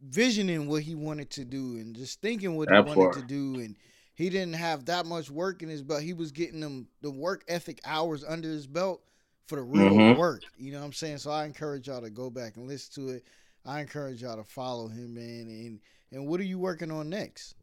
[0.02, 3.14] visioning what he wanted to do and just thinking what That he wanted part.
[3.16, 3.76] to do and
[4.18, 6.02] he didn't have that much work in his belt.
[6.02, 9.04] He was getting them the work ethic hours under his belt
[9.48, 10.18] for the real Mhm.
[10.18, 10.42] work.
[10.58, 11.20] You know what I'm saying?
[11.20, 13.26] So I encourage y'all to go back and listen to it.
[13.64, 15.48] I encourage y'all to follow him, man.
[15.48, 15.80] And
[16.12, 17.54] and what are you working on next?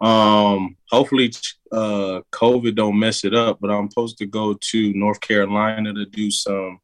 [0.00, 1.32] Um, hopefully,
[1.70, 3.60] uh, COVID don't mess it up.
[3.60, 6.80] But I'm supposed to go to North Carolina to do some,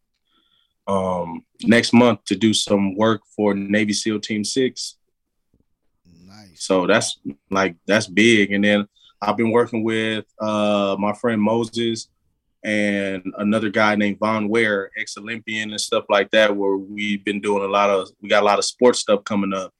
[0.86, 4.98] um, next month to do some work for Navy SEAL Team Six.
[6.64, 7.18] So that's
[7.50, 8.52] like that's big.
[8.52, 8.88] And then
[9.20, 12.08] I've been working with uh my friend Moses
[12.62, 17.40] and another guy named Von Ware, ex Olympian and stuff like that, where we've been
[17.42, 19.74] doing a lot of we got a lot of sports stuff coming up.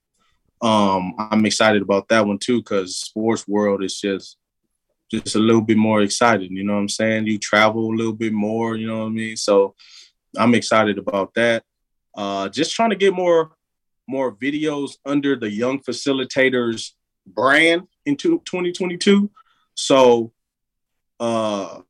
[0.60, 4.36] Um, I'm excited about that one too, because sports world is just
[5.10, 7.26] just a little bit more exciting, you know what I'm saying?
[7.26, 9.36] You travel a little bit more, you know what I mean?
[9.36, 9.74] So
[10.36, 11.64] I'm excited about that.
[12.14, 13.53] Uh just trying to get more
[14.06, 16.92] more videos under the young facilitators
[17.26, 19.30] brand into 2022
[19.74, 20.32] so
[21.20, 21.80] uh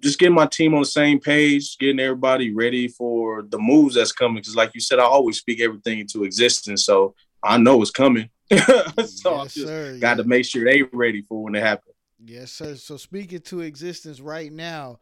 [0.00, 4.12] just getting my team on the same page getting everybody ready for the moves that's
[4.12, 4.36] coming.
[4.36, 8.28] Because like you said i always speak everything into existence so i know it's coming.
[9.06, 9.98] So i just sir.
[9.98, 11.94] got to make sure they ready for when it happens
[12.26, 12.76] Yes, sir.
[12.76, 14.98] So speaking to existence right now,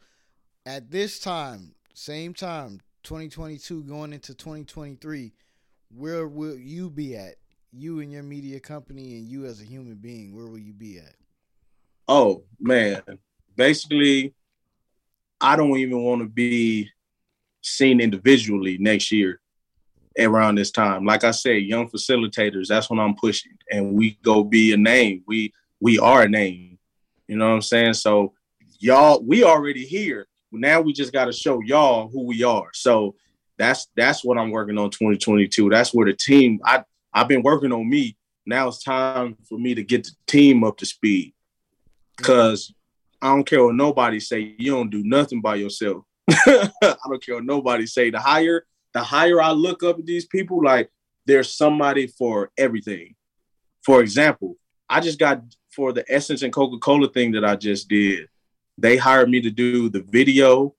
[0.67, 5.33] at this time, same time, 2022 going into 2023,
[5.97, 7.35] where will you be at?
[7.73, 10.99] You and your media company and you as a human being, where will you be
[10.99, 11.15] at?
[12.09, 13.03] Oh man,
[13.57, 14.35] basically,
[15.41, 16.91] I don't even want to be
[17.63, 19.41] seen individually next year
[20.19, 21.07] around this time.
[21.07, 25.23] Like I said, young facilitators, that's what I'm pushing, and we go be a name.
[25.27, 26.79] We we are a name.
[27.27, 27.95] You know what I'm saying?
[27.95, 28.35] So
[28.79, 30.27] y'all, we already here.
[30.51, 32.69] Now we just got to show y'all who we are.
[32.75, 33.15] So
[33.63, 35.71] that's that's what I'm working on 2022.
[35.71, 36.61] That's where the team.
[36.65, 38.17] I I've been working on me.
[38.45, 41.33] Now it's time for me to get the team up to speed
[42.17, 42.75] because
[43.21, 44.57] I don't care what nobody say.
[44.59, 46.05] You don't do nothing by yourself.
[46.31, 48.11] I don't care what nobody say.
[48.11, 50.91] The higher, the higher I look up at these people, like
[51.25, 53.15] there's somebody for everything.
[53.83, 54.57] For example,
[54.89, 55.41] I just got
[55.71, 58.29] for the Essence and Coca Cola thing that I just did.
[58.77, 60.75] They hired me to do the video,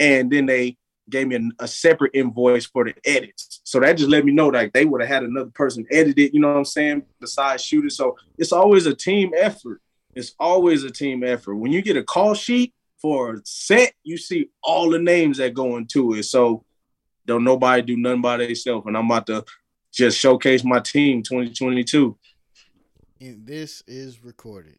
[0.00, 0.78] and then they
[1.10, 3.60] gave me a, a separate invoice for the edits.
[3.64, 6.34] So that just let me know like they would have had another person edit it.
[6.34, 7.02] You know what I'm saying?
[7.20, 9.80] Besides shooting, so it's always a team effort.
[10.14, 11.56] It's always a team effort.
[11.56, 15.54] When you get a call sheet for a set, you see all the names that
[15.54, 16.24] go into it.
[16.24, 16.64] So
[17.26, 18.86] don't nobody do nothing by themselves.
[18.86, 19.44] And I'm about to
[19.92, 22.16] just showcase my team 2022.
[23.20, 24.78] And this is recorded.